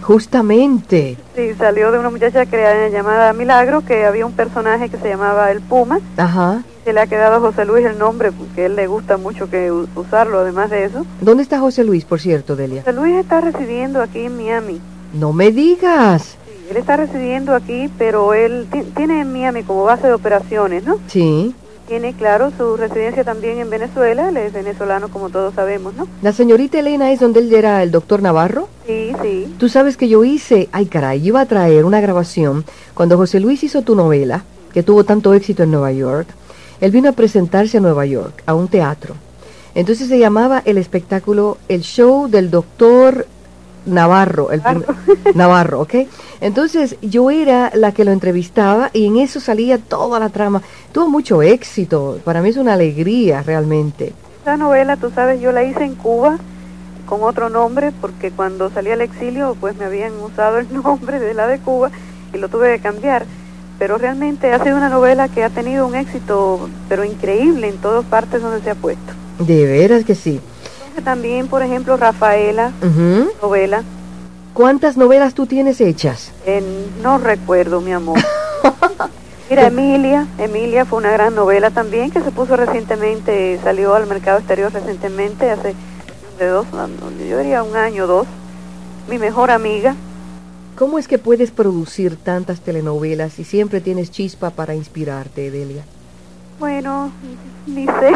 Justamente. 0.03 1.17
Sí, 1.37 1.55
salió 1.59 1.93
de 1.93 1.99
una 1.99 2.11
muchacha 2.11 2.47
creada 2.47 2.89
llamada 2.89 3.33
Milagro, 3.33 3.85
que 3.85 4.05
había 4.05 4.25
un 4.25 4.33
personaje 4.33 4.89
que 4.89 4.99
se 4.99 5.09
llamaba 5.09 5.51
el 5.51 5.61
Puma. 5.61 5.99
Ajá. 6.17 6.63
Se 6.85 6.93
le 6.93 7.01
ha 7.01 7.07
quedado 7.07 7.37
a 7.37 7.41
José 7.41 7.65
Luis 7.65 7.87
el 7.87 7.99
nombre, 7.99 8.33
porque 8.33 8.63
a 8.63 8.67
él 8.67 8.77
le 8.77 8.87
gusta 8.87 9.17
mucho 9.17 9.49
que 9.49 9.71
usarlo, 9.71 10.41
además 10.41 10.71
de 10.71 10.85
eso. 10.85 11.07
¿Dónde 11.21 11.43
está 11.43 11.61
José 11.61 11.85
Luis, 11.85 12.05
por 12.05 12.21
cierto, 12.21 12.57
Delia? 12.57 12.83
José 12.83 12.93
Luis 12.93 13.15
está 13.17 13.41
residiendo 13.41 14.03
aquí 14.03 14.21
en 14.21 14.37
Miami. 14.37 14.81
No 15.15 15.33
me 15.33 15.51
digas. 15.51 16.37
Sí, 16.45 16.71
él 16.71 16.77
está 16.77 16.97
residiendo 16.97 17.55
aquí, 17.55 17.91
pero 17.99 18.35
él 18.35 18.67
tiene 18.97 19.21
en 19.21 19.33
Miami 19.33 19.63
como 19.63 19.85
base 19.85 20.09
de 20.09 20.15
operaciones, 20.15 20.85
¿no? 20.85 20.99
Sí 21.07 21.55
tiene, 21.93 22.15
claro, 22.15 22.51
su 22.57 22.79
residencia 22.79 23.23
también 23.23 23.59
en 23.59 23.69
Venezuela, 23.69 24.31
él 24.31 24.37
es 24.39 24.53
venezolano 24.55 25.09
como 25.09 25.29
todos 25.29 25.53
sabemos, 25.55 25.95
¿no? 25.95 26.09
La 26.23 26.33
señorita 26.33 26.79
Elena 26.79 27.13
es 27.13 27.21
donde 27.21 27.41
él 27.41 27.53
era 27.53 27.83
el 27.83 27.91
doctor 27.91 28.23
Navarro. 28.23 28.67
Sí, 28.87 29.13
sí. 29.21 29.55
Tú 29.59 29.69
sabes 29.69 29.99
que 29.99 30.09
yo 30.09 30.25
hice, 30.25 30.71
ay 30.73 30.87
caray, 30.87 31.21
yo 31.21 31.29
iba 31.29 31.43
a 31.43 31.47
traer 31.47 31.85
una 31.85 32.01
grabación 32.01 32.65
cuando 32.95 33.19
José 33.19 33.41
Luis 33.41 33.63
hizo 33.63 33.83
tu 33.83 33.95
novela, 33.95 34.45
que 34.73 34.83
tuvo 34.83 35.05
tanto 35.05 35.35
éxito 35.35 35.65
en 35.65 35.71
Nueva 35.71 35.93
York. 35.93 36.29
Él 36.83 36.91
vino 36.91 37.09
a 37.09 37.13
presentarse 37.13 37.79
a 37.79 37.81
Nueva 37.81 38.07
York, 38.07 38.43
a 38.45 38.55
un 38.55 38.67
teatro. 38.67 39.15
Entonces 39.77 40.09
se 40.09 40.19
llamaba 40.19 40.63
el 40.65 40.79
espectáculo 40.79 41.57
El 41.69 41.83
Show 41.83 42.29
del 42.29 42.51
Doctor 42.51 43.25
Navarro, 43.87 44.51
el 44.51 44.63
primer, 44.63 44.89
Navarro, 45.37 45.81
¿ok? 45.83 45.95
Entonces 46.41 46.97
yo 47.01 47.31
era 47.31 47.71
la 47.75 47.93
que 47.93 48.05
lo 48.05 48.11
entrevistaba 48.11 48.91
y 48.93 49.07
en 49.07 49.19
eso 49.19 49.39
salía 49.39 49.79
toda 49.79 50.19
la 50.19 50.31
trama. 50.31 50.61
Tuvo 50.91 51.09
mucho 51.09 51.41
éxito, 51.41 52.19
para 52.25 52.43
mí 52.43 52.49
es 52.49 52.57
una 52.57 52.73
alegría 52.73 53.45
realmente. 53.45 54.13
Esa 54.43 54.57
novela, 54.57 54.97
tú 54.97 55.13
sabes, 55.15 55.41
yo 55.41 55.53
la 55.53 55.63
hice 55.63 55.85
en 55.85 55.95
Cuba 55.95 56.39
con 57.07 57.23
otro 57.23 57.49
nombre 57.49 57.93
porque 58.01 58.33
cuando 58.33 58.71
salí 58.71 58.91
al 58.91 59.03
exilio 59.03 59.57
pues 59.61 59.77
me 59.77 59.85
habían 59.85 60.15
usado 60.15 60.59
el 60.59 60.67
nombre 60.83 61.21
de 61.21 61.33
la 61.33 61.47
de 61.47 61.61
Cuba 61.61 61.93
y 62.35 62.39
lo 62.39 62.49
tuve 62.49 62.75
que 62.75 62.83
cambiar. 62.83 63.25
Pero 63.83 63.99
realmente 63.99 64.53
ha 64.53 64.63
sido 64.63 64.77
una 64.77 64.89
novela 64.89 65.27
que 65.27 65.43
ha 65.43 65.51
tenido 65.51 65.89
un 65.89 65.97
éxito, 65.97 66.71
pero 66.89 67.03
increíble 67.03 67.69
en 67.69 67.79
todas 67.79 68.05
partes 68.05 68.41
donde 68.41 68.63
se 68.63 68.71
ha 68.71 68.77
puesto. 68.77 69.13
De 69.41 69.67
veras 69.67 70.05
que 70.05 70.15
sí 70.15 70.41
también, 71.03 71.49
por 71.49 71.63
ejemplo, 71.63 71.97
Rafaela, 71.97 72.71
uh 72.81 72.87
-huh. 72.87 73.31
novela. 73.43 73.83
¿Cuántas 74.55 74.97
novelas 74.97 75.35
tú 75.35 75.47
tienes 75.47 75.81
hechas? 75.81 76.31
Eh, 76.47 76.63
no 77.03 77.19
recuerdo, 77.19 77.81
mi 77.81 77.91
amor. 77.91 78.21
Mira, 79.51 79.67
Emilia, 79.67 80.29
Emilia 80.39 80.85
fue 80.85 80.99
una 81.01 81.11
gran 81.11 81.35
novela 81.35 81.71
también 81.71 82.13
que 82.13 82.23
se 82.23 82.31
puso 82.31 82.55
recientemente, 82.55 83.59
salió 83.65 83.97
al 83.97 84.07
mercado 84.07 84.39
exterior 84.39 84.73
recientemente, 84.73 85.51
hace 85.51 85.75
de 86.39 86.47
dos, 86.47 86.67
yo 87.29 87.39
diría 87.39 87.65
un 87.65 87.75
año 87.75 88.05
o 88.05 88.07
dos. 88.07 88.27
Mi 89.09 89.19
mejor 89.19 89.51
amiga. 89.51 89.97
¿Cómo 90.77 90.99
es 90.99 91.07
que 91.07 91.19
puedes 91.19 91.51
producir 91.51 92.17
tantas 92.17 92.61
telenovelas 92.61 93.39
y 93.39 93.45
siempre 93.45 93.81
tienes 93.81 94.11
chispa 94.11 94.51
para 94.51 94.75
inspirarte, 94.75 95.51
Delia? 95.51 95.85
Bueno, 96.59 97.11
ni 97.67 97.87
sé. 97.87 98.13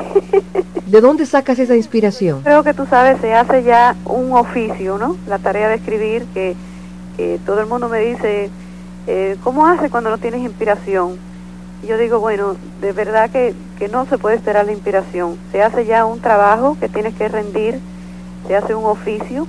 ¿De 0.86 1.00
dónde 1.00 1.26
sacas 1.26 1.58
esa 1.58 1.76
inspiración? 1.76 2.42
Creo 2.42 2.62
que 2.62 2.72
tú 2.72 2.86
sabes, 2.86 3.20
se 3.20 3.34
hace 3.34 3.62
ya 3.62 3.94
un 4.06 4.32
oficio, 4.32 4.96
¿no? 4.96 5.16
La 5.28 5.38
tarea 5.38 5.68
de 5.68 5.74
escribir, 5.74 6.24
que, 6.32 6.56
todo 7.44 7.60
el 7.60 7.66
mundo 7.66 7.88
me 7.88 8.00
dice, 8.00 8.50
eh, 9.06 9.36
¿cómo 9.42 9.66
hace 9.66 9.90
cuando 9.90 10.10
no 10.10 10.18
tienes 10.18 10.40
inspiración? 10.40 11.18
Y 11.82 11.88
yo 11.88 11.98
digo, 11.98 12.20
bueno, 12.20 12.56
de 12.80 12.92
verdad 12.92 13.30
que, 13.30 13.54
que 13.78 13.88
no 13.88 14.06
se 14.06 14.16
puede 14.16 14.36
esperar 14.36 14.64
la 14.64 14.72
inspiración. 14.72 15.36
Se 15.52 15.62
hace 15.62 15.84
ya 15.84 16.06
un 16.06 16.20
trabajo 16.20 16.76
que 16.80 16.88
tienes 16.88 17.14
que 17.14 17.28
rendir, 17.28 17.80
se 18.46 18.56
hace 18.56 18.74
un 18.74 18.84
oficio, 18.84 19.46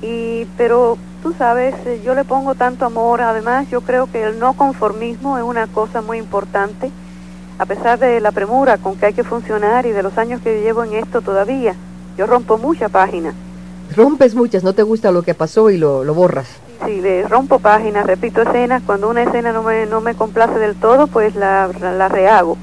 y 0.00 0.46
pero 0.56 0.98
tú 1.26 1.34
sabes, 1.36 1.74
eh, 1.86 2.00
yo 2.04 2.14
le 2.14 2.22
pongo 2.22 2.54
tanto 2.54 2.84
amor, 2.84 3.20
además 3.20 3.68
yo 3.68 3.80
creo 3.80 4.06
que 4.06 4.22
el 4.22 4.38
no 4.38 4.52
conformismo 4.52 5.36
es 5.36 5.42
una 5.42 5.66
cosa 5.66 6.00
muy 6.00 6.18
importante 6.18 6.92
a 7.58 7.66
pesar 7.66 7.98
de 7.98 8.20
la 8.20 8.30
premura 8.30 8.78
con 8.78 8.94
que 8.94 9.06
hay 9.06 9.12
que 9.12 9.24
funcionar 9.24 9.86
y 9.86 9.90
de 9.90 10.04
los 10.04 10.16
años 10.18 10.40
que 10.40 10.62
llevo 10.62 10.84
en 10.84 10.94
esto 10.94 11.22
todavía, 11.22 11.74
yo 12.16 12.28
rompo 12.28 12.58
muchas 12.58 12.92
páginas. 12.92 13.34
Rompes 13.96 14.36
muchas, 14.36 14.62
no 14.62 14.72
te 14.72 14.84
gusta 14.84 15.10
lo 15.10 15.22
que 15.22 15.34
pasó 15.34 15.68
y 15.68 15.78
lo, 15.78 16.04
borras. 16.14 16.46
Sí, 16.84 17.00
le 17.00 17.26
rompo 17.26 17.58
páginas, 17.58 18.06
repito 18.06 18.42
escenas, 18.42 18.84
cuando 18.86 19.08
una 19.10 19.24
escena 19.24 19.52
no 19.52 19.64
me, 19.64 19.84
no 19.86 20.00
me 20.00 20.14
complace 20.14 20.60
del 20.60 20.76
todo, 20.76 21.08
pues 21.08 21.34
la, 21.34 21.68
la, 21.80 22.08
rehago. 22.08 22.56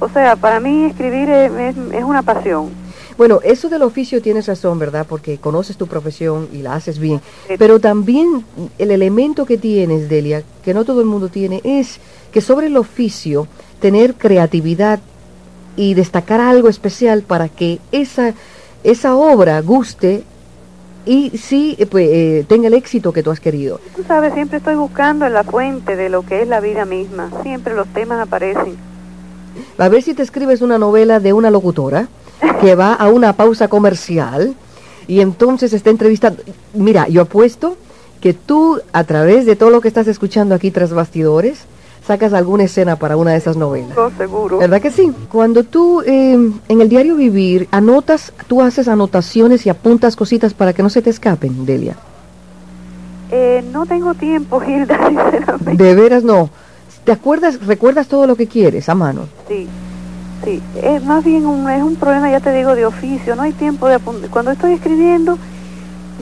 O 0.00 0.10
sea, 0.10 0.36
para 0.36 0.60
mí 0.60 0.84
escribir 0.84 1.30
es, 1.30 1.50
es 1.94 2.04
una 2.04 2.20
pasión. 2.20 2.81
Bueno, 3.22 3.38
eso 3.44 3.68
del 3.68 3.82
oficio 3.82 4.20
tienes 4.20 4.48
razón, 4.48 4.80
¿verdad? 4.80 5.06
Porque 5.08 5.38
conoces 5.38 5.76
tu 5.76 5.86
profesión 5.86 6.48
y 6.52 6.60
la 6.60 6.74
haces 6.74 6.98
bien. 6.98 7.20
Pero 7.56 7.78
también 7.78 8.44
el 8.78 8.90
elemento 8.90 9.46
que 9.46 9.58
tienes, 9.58 10.08
Delia, 10.08 10.42
que 10.64 10.74
no 10.74 10.84
todo 10.84 11.00
el 11.00 11.06
mundo 11.06 11.28
tiene, 11.28 11.60
es 11.62 12.00
que 12.32 12.40
sobre 12.40 12.66
el 12.66 12.76
oficio 12.76 13.46
tener 13.80 14.14
creatividad 14.14 14.98
y 15.76 15.94
destacar 15.94 16.40
algo 16.40 16.68
especial 16.68 17.22
para 17.22 17.48
que 17.48 17.78
esa, 17.92 18.34
esa 18.82 19.14
obra 19.14 19.60
guste 19.60 20.24
y 21.06 21.30
sí 21.38 21.76
eh, 21.78 21.86
pues, 21.86 22.08
eh, 22.10 22.44
tenga 22.48 22.66
el 22.66 22.74
éxito 22.74 23.12
que 23.12 23.22
tú 23.22 23.30
has 23.30 23.38
querido. 23.38 23.78
Tú 23.94 24.02
sabes, 24.02 24.34
siempre 24.34 24.58
estoy 24.58 24.74
buscando 24.74 25.26
en 25.26 25.34
la 25.34 25.44
fuente 25.44 25.94
de 25.94 26.08
lo 26.08 26.26
que 26.26 26.42
es 26.42 26.48
la 26.48 26.58
vida 26.58 26.86
misma. 26.86 27.30
Siempre 27.44 27.76
los 27.76 27.86
temas 27.86 28.18
aparecen. 28.18 28.74
A 29.78 29.88
ver 29.88 30.02
si 30.02 30.12
te 30.12 30.24
escribes 30.24 30.60
una 30.60 30.76
novela 30.76 31.20
de 31.20 31.32
una 31.32 31.52
locutora 31.52 32.08
que 32.60 32.74
va 32.74 32.94
a 32.94 33.08
una 33.08 33.34
pausa 33.34 33.68
comercial 33.68 34.54
y 35.06 35.20
entonces 35.20 35.72
está 35.72 35.90
entrevistando. 35.90 36.42
Mira, 36.74 37.08
yo 37.08 37.22
apuesto 37.22 37.76
que 38.20 38.34
tú, 38.34 38.80
a 38.92 39.04
través 39.04 39.46
de 39.46 39.56
todo 39.56 39.70
lo 39.70 39.80
que 39.80 39.88
estás 39.88 40.06
escuchando 40.06 40.54
aquí 40.54 40.70
tras 40.70 40.92
bastidores, 40.92 41.64
sacas 42.06 42.32
alguna 42.32 42.64
escena 42.64 42.96
para 42.96 43.16
una 43.16 43.32
de 43.32 43.38
esas 43.38 43.56
novelas. 43.56 43.96
seguro. 44.16 44.58
¿Verdad 44.58 44.80
que 44.80 44.90
sí? 44.90 45.12
Cuando 45.30 45.64
tú 45.64 46.02
eh, 46.02 46.32
en 46.68 46.80
el 46.80 46.88
diario 46.88 47.16
vivir 47.16 47.68
anotas, 47.70 48.32
tú 48.48 48.62
haces 48.62 48.88
anotaciones 48.88 49.66
y 49.66 49.70
apuntas 49.70 50.16
cositas 50.16 50.54
para 50.54 50.72
que 50.72 50.82
no 50.82 50.90
se 50.90 51.02
te 51.02 51.10
escapen, 51.10 51.64
Delia. 51.66 51.96
Eh, 53.30 53.64
no 53.72 53.86
tengo 53.86 54.14
tiempo, 54.14 54.62
Hilda, 54.62 54.98
sinceramente. 55.08 55.82
De 55.82 55.94
veras 55.94 56.22
no. 56.22 56.50
¿Te 57.04 57.12
acuerdas, 57.12 57.66
recuerdas 57.66 58.06
todo 58.06 58.26
lo 58.26 58.36
que 58.36 58.46
quieres 58.46 58.88
a 58.88 58.94
mano? 58.94 59.22
Sí, 59.48 59.66
sí. 60.44 60.62
Es 60.82 61.04
más 61.04 61.24
bien 61.24 61.46
un, 61.46 61.68
es 61.70 61.82
un 61.82 61.96
problema, 61.96 62.30
ya 62.30 62.40
te 62.40 62.52
digo, 62.52 62.74
de 62.74 62.86
oficio. 62.86 63.36
No 63.36 63.42
hay 63.42 63.52
tiempo 63.52 63.88
de 63.88 63.94
apuntar. 63.94 64.30
Cuando 64.30 64.50
estoy 64.50 64.72
escribiendo, 64.72 65.38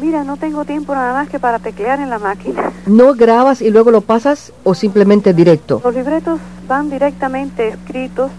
Mira, 0.00 0.24
no 0.24 0.36
tengo 0.38 0.64
tiempo 0.64 0.94
nada 0.94 1.12
más 1.12 1.28
que 1.28 1.38
para 1.38 1.58
teclear 1.58 2.00
en 2.00 2.08
la 2.08 2.18
máquina. 2.18 2.72
¿No 2.86 3.14
grabas 3.14 3.60
y 3.60 3.70
luego 3.70 3.90
lo 3.90 4.00
pasas 4.00 4.52
o 4.64 4.74
simplemente 4.74 5.34
directo? 5.34 5.80
Los 5.84 5.94
libretos 5.94 6.40
van 6.66 6.88
directamente 6.88 7.68
escritos 7.68 8.30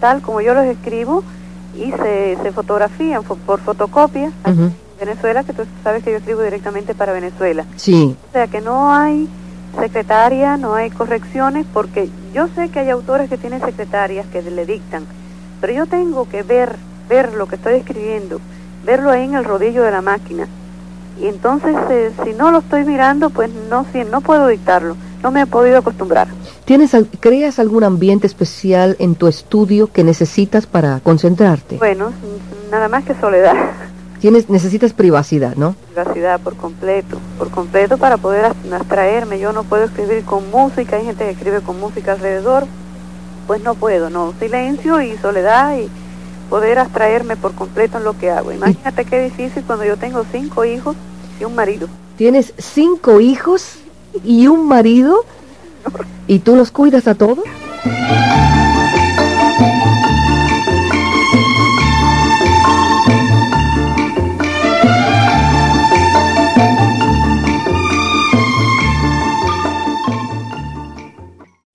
tal 0.00 0.20
como 0.22 0.40
yo 0.40 0.54
los 0.54 0.64
escribo 0.64 1.22
y 1.76 1.92
se, 1.92 2.36
se 2.42 2.52
fotografían 2.52 3.22
por 3.22 3.60
fotocopia. 3.60 4.32
en 4.46 4.74
Venezuela, 4.98 5.44
que 5.44 5.52
tú 5.52 5.62
sabes 5.84 6.02
que 6.02 6.10
yo 6.10 6.16
escribo 6.16 6.42
directamente 6.42 6.94
para 6.94 7.12
Venezuela. 7.12 7.64
Sí. 7.76 8.16
O 8.28 8.32
sea 8.32 8.46
que 8.46 8.60
no 8.60 8.92
hay 8.92 9.28
secretaria, 9.78 10.56
no 10.56 10.74
hay 10.74 10.90
correcciones, 10.90 11.66
porque 11.72 12.08
yo 12.34 12.48
sé 12.54 12.68
que 12.70 12.80
hay 12.80 12.90
autores 12.90 13.28
que 13.28 13.38
tienen 13.38 13.60
secretarias 13.60 14.26
que 14.26 14.42
le 14.42 14.66
dictan, 14.66 15.06
pero 15.62 15.72
yo 15.72 15.86
tengo 15.86 16.28
que 16.28 16.42
ver, 16.42 16.76
ver 17.08 17.32
lo 17.32 17.46
que 17.46 17.54
estoy 17.54 17.76
escribiendo, 17.76 18.40
verlo 18.84 19.10
ahí 19.10 19.24
en 19.24 19.34
el 19.34 19.44
rodillo 19.44 19.82
de 19.82 19.92
la 19.92 20.02
máquina 20.02 20.46
y 21.20 21.28
entonces 21.28 21.76
eh, 21.88 22.10
si 22.24 22.32
no 22.32 22.50
lo 22.50 22.58
estoy 22.58 22.84
mirando, 22.84 23.30
pues 23.30 23.48
no, 23.70 23.86
si, 23.92 24.02
no 24.04 24.20
puedo 24.22 24.48
dictarlo, 24.48 24.96
no 25.22 25.30
me 25.30 25.42
he 25.42 25.46
podido 25.46 25.78
acostumbrar. 25.78 26.26
¿Tienes, 26.64 26.96
¿Creas 27.20 27.60
algún 27.60 27.84
ambiente 27.84 28.26
especial 28.26 28.96
en 28.98 29.14
tu 29.14 29.28
estudio 29.28 29.86
que 29.92 30.02
necesitas 30.02 30.66
para 30.66 30.98
concentrarte? 30.98 31.76
Bueno, 31.76 32.12
nada 32.72 32.88
más 32.88 33.04
que 33.04 33.14
soledad. 33.14 33.54
Tienes, 34.20 34.50
necesitas 34.50 34.92
privacidad, 34.92 35.54
¿no? 35.54 35.76
Privacidad 35.94 36.40
por 36.40 36.56
completo, 36.56 37.18
por 37.38 37.50
completo 37.50 37.98
para 37.98 38.16
poder 38.16 38.52
abstraerme. 38.72 39.38
Yo 39.38 39.52
no 39.52 39.62
puedo 39.62 39.84
escribir 39.84 40.24
con 40.24 40.50
música, 40.50 40.96
hay 40.96 41.04
gente 41.04 41.24
que 41.24 41.30
escribe 41.30 41.60
con 41.60 41.78
música 41.78 42.12
alrededor, 42.12 42.66
pues 43.46 43.62
no 43.62 43.74
puedo, 43.74 44.10
no. 44.10 44.34
Silencio 44.38 45.00
y 45.00 45.16
soledad 45.18 45.76
y 45.78 45.88
poder 46.48 46.78
abstraerme 46.78 47.36
por 47.36 47.54
completo 47.54 47.98
en 47.98 48.04
lo 48.04 48.18
que 48.18 48.30
hago. 48.30 48.52
Imagínate 48.52 49.04
qué 49.04 49.22
difícil 49.24 49.62
cuando 49.64 49.84
yo 49.84 49.96
tengo 49.96 50.24
cinco 50.30 50.64
hijos 50.64 50.96
y 51.40 51.44
un 51.44 51.54
marido. 51.54 51.88
¿Tienes 52.16 52.52
cinco 52.58 53.20
hijos 53.20 53.78
y 54.24 54.46
un 54.46 54.68
marido? 54.68 55.24
¿Y 56.26 56.40
tú 56.40 56.56
los 56.56 56.70
cuidas 56.70 57.08
a 57.08 57.14
todos? 57.14 57.44